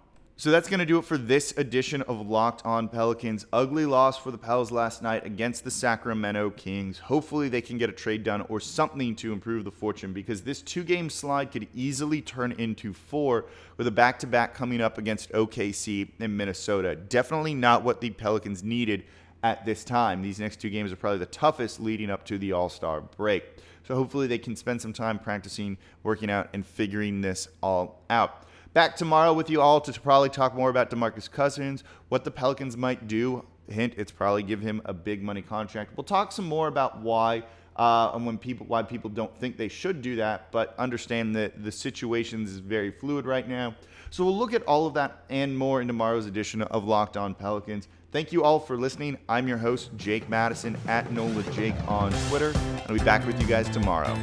So 0.42 0.50
that's 0.50 0.68
going 0.68 0.80
to 0.80 0.88
do 0.88 0.98
it 0.98 1.06
for 1.06 1.20
this 1.20 1.56
edition 1.56 2.02
of 2.02 2.28
Locked 2.28 2.66
On 2.66 2.90
Pelicans. 2.90 3.46
Ugly 3.54 3.86
loss 3.86 4.18
for 4.18 4.32
the 4.32 4.40
Pels 4.40 4.72
last 4.72 5.04
night 5.04 5.24
against 5.24 5.64
the 5.64 5.70
Sacramento 5.70 6.50
Kings. 6.50 6.98
Hopefully, 6.98 7.48
they 7.48 7.62
can 7.62 7.78
get 7.78 7.92
a 7.92 7.94
trade 7.94 8.24
done 8.24 8.42
or 8.50 8.60
something 8.60 9.16
to 9.18 9.34
improve 9.34 9.66
the 9.66 9.72
fortune 9.72 10.14
because 10.14 10.42
this 10.42 10.64
two 10.64 10.84
game 10.84 11.12
slide 11.12 11.52
could 11.52 11.68
easily 11.76 12.24
turn 12.24 12.54
into 12.54 12.92
four 12.92 13.46
with 13.78 13.86
a 13.86 13.92
back 13.92 14.18
to 14.18 14.26
back 14.26 14.56
coming 14.56 14.82
up 14.82 14.98
against 14.98 15.32
OKC 15.32 16.10
in 16.18 16.36
Minnesota. 16.36 16.96
Definitely 16.96 17.54
not 17.54 17.84
what 17.84 18.02
the 18.02 18.10
Pelicans 18.10 18.64
needed 18.64 19.04
at 19.44 19.64
this 19.64 19.84
time. 19.84 20.24
These 20.24 20.40
next 20.40 20.60
two 20.60 20.72
games 20.72 20.92
are 20.92 20.96
probably 20.96 21.20
the 21.20 21.28
toughest 21.28 21.80
leading 21.80 22.10
up 22.10 22.26
to 22.26 22.40
the 22.40 22.52
All 22.54 22.70
Star 22.70 23.02
break. 23.02 23.44
So 23.88 23.94
hopefully, 23.94 24.26
they 24.26 24.40
can 24.40 24.56
spend 24.56 24.82
some 24.82 24.92
time 24.92 25.20
practicing, 25.20 25.78
working 26.02 26.32
out, 26.32 26.50
and 26.56 26.66
figuring 26.66 27.22
this 27.22 27.48
all 27.62 28.02
out. 28.10 28.48
Back 28.74 28.96
tomorrow 28.96 29.34
with 29.34 29.50
you 29.50 29.60
all 29.60 29.82
to 29.82 30.00
probably 30.00 30.30
talk 30.30 30.56
more 30.56 30.70
about 30.70 30.90
DeMarcus 30.90 31.30
Cousins, 31.30 31.84
what 32.08 32.24
the 32.24 32.32
Pelicans 32.32 32.78
might 32.78 33.06
do. 33.06 33.46
Hint, 33.68 33.96
it's 33.98 34.14
probably 34.14 34.44
give 34.44 34.62
him 34.62 34.82
a 34.86 34.94
big 34.94 35.22
money 35.22 35.42
contract. 35.42 35.92
We'll 35.98 36.06
talk 36.06 36.32
some 36.32 36.46
more 36.46 36.70
about 36.70 37.02
why 37.02 37.44
uh, 37.76 38.12
and 38.14 38.26
when 38.26 38.38
people 38.38 38.66
why 38.68 38.84
people 38.84 39.10
don't 39.10 39.38
think 39.40 39.58
they 39.58 39.68
should 39.68 40.02
do 40.02 40.16
that, 40.18 40.52
but 40.52 40.74
understand 40.78 41.36
that 41.36 41.62
the 41.62 41.72
situation 41.72 42.44
is 42.44 42.60
very 42.60 42.92
fluid 42.92 43.26
right 43.26 43.48
now. 43.48 43.76
So 44.10 44.24
we'll 44.24 44.38
look 44.38 44.54
at 44.54 44.64
all 44.64 44.88
of 44.88 44.94
that 44.94 45.26
and 45.30 45.58
more 45.58 45.82
in 45.82 45.88
tomorrow's 45.88 46.26
edition 46.26 46.62
of 46.62 46.86
Locked 46.86 47.18
On 47.18 47.36
Pelicans. 47.36 47.90
Thank 48.14 48.32
you 48.32 48.46
all 48.46 48.60
for 48.60 48.78
listening. 48.78 49.18
I'm 49.28 49.50
your 49.50 49.58
host, 49.58 49.92
Jake 49.98 50.30
Madison 50.30 50.78
at 50.88 51.12
NOLA 51.12 51.44
Jake 51.52 51.76
on 51.90 52.14
Twitter. 52.30 52.52
And 52.52 52.82
I'll 52.88 52.98
be 52.98 53.04
back 53.04 53.26
with 53.26 53.42
you 53.42 53.48
guys 53.48 53.68
tomorrow. 53.70 54.18